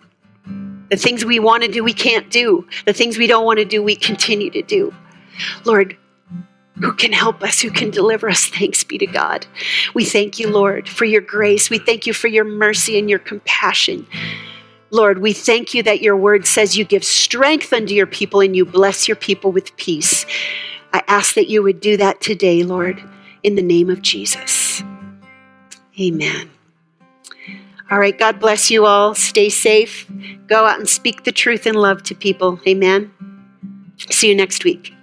the 0.91 0.97
things 0.97 1.25
we 1.25 1.39
want 1.39 1.63
to 1.63 1.69
do, 1.71 1.85
we 1.85 1.95
can't 1.95 2.33
do. 2.33 2.67
The 2.85 2.93
things 2.93 3.17
we 3.17 3.29
don't 3.29 3.45
want 3.45 3.61
to 3.61 3.65
do, 3.65 3.81
we 3.81 3.95
continue 3.95 4.51
to 4.51 4.63
do. 4.63 4.93
Lord, 5.65 5.97
who 6.79 6.93
can 6.93 7.13
help 7.13 7.43
us, 7.43 7.61
who 7.61 7.71
can 7.71 7.91
deliver 7.91 8.29
us. 8.29 8.47
Thanks 8.47 8.85
be 8.85 8.99
to 8.99 9.07
God. 9.07 9.47
We 9.95 10.05
thank 10.05 10.39
you, 10.39 10.49
Lord, 10.49 10.89
for 10.89 11.05
your 11.05 11.21
grace. 11.21 11.69
We 11.69 11.79
thank 11.79 12.07
you 12.07 12.15
for 12.15 12.29
your 12.29 12.45
mercy 12.45 12.99
and 12.99 13.11
your 13.11 13.19
compassion. 13.19 14.07
Lord, 14.91 15.19
we 15.19 15.33
thank 15.33 15.75
you 15.75 15.83
that 15.85 16.03
your 16.03 16.17
word 16.17 16.47
says 16.47 16.77
you 16.77 16.85
give 16.85 17.05
strength 17.05 17.73
unto 17.73 17.95
your 17.95 18.07
people 18.07 18.41
and 18.41 18.57
you 18.57 18.65
bless 18.65 19.07
your 19.07 19.17
people 19.17 19.53
with 19.53 19.77
peace. 19.77 20.27
I 20.93 21.03
ask 21.07 21.35
that 21.35 21.49
you 21.49 21.63
would 21.63 21.81
do 21.81 21.97
that 21.97 22.21
today, 22.21 22.65
Lord, 22.65 23.03
in 23.43 23.55
the 23.55 23.63
name 23.63 23.89
of 23.91 24.03
Jesus. 24.03 24.83
Amen. 26.01 26.51
All 27.91 27.99
right, 27.99 28.17
God 28.17 28.41
bless 28.41 28.71
you 28.71 28.87
all. 28.87 29.15
Stay 29.15 29.49
safe. 29.49 30.11
Go 30.47 30.65
out 30.65 30.79
and 30.79 30.89
speak 30.89 31.25
the 31.25 31.33
truth 31.33 31.67
in 31.67 31.75
love 31.75 32.03
to 32.05 32.15
people. 32.15 32.61
Amen. 32.67 33.13
See 34.11 34.29
you 34.29 34.35
next 34.35 34.65
week. 34.65 34.95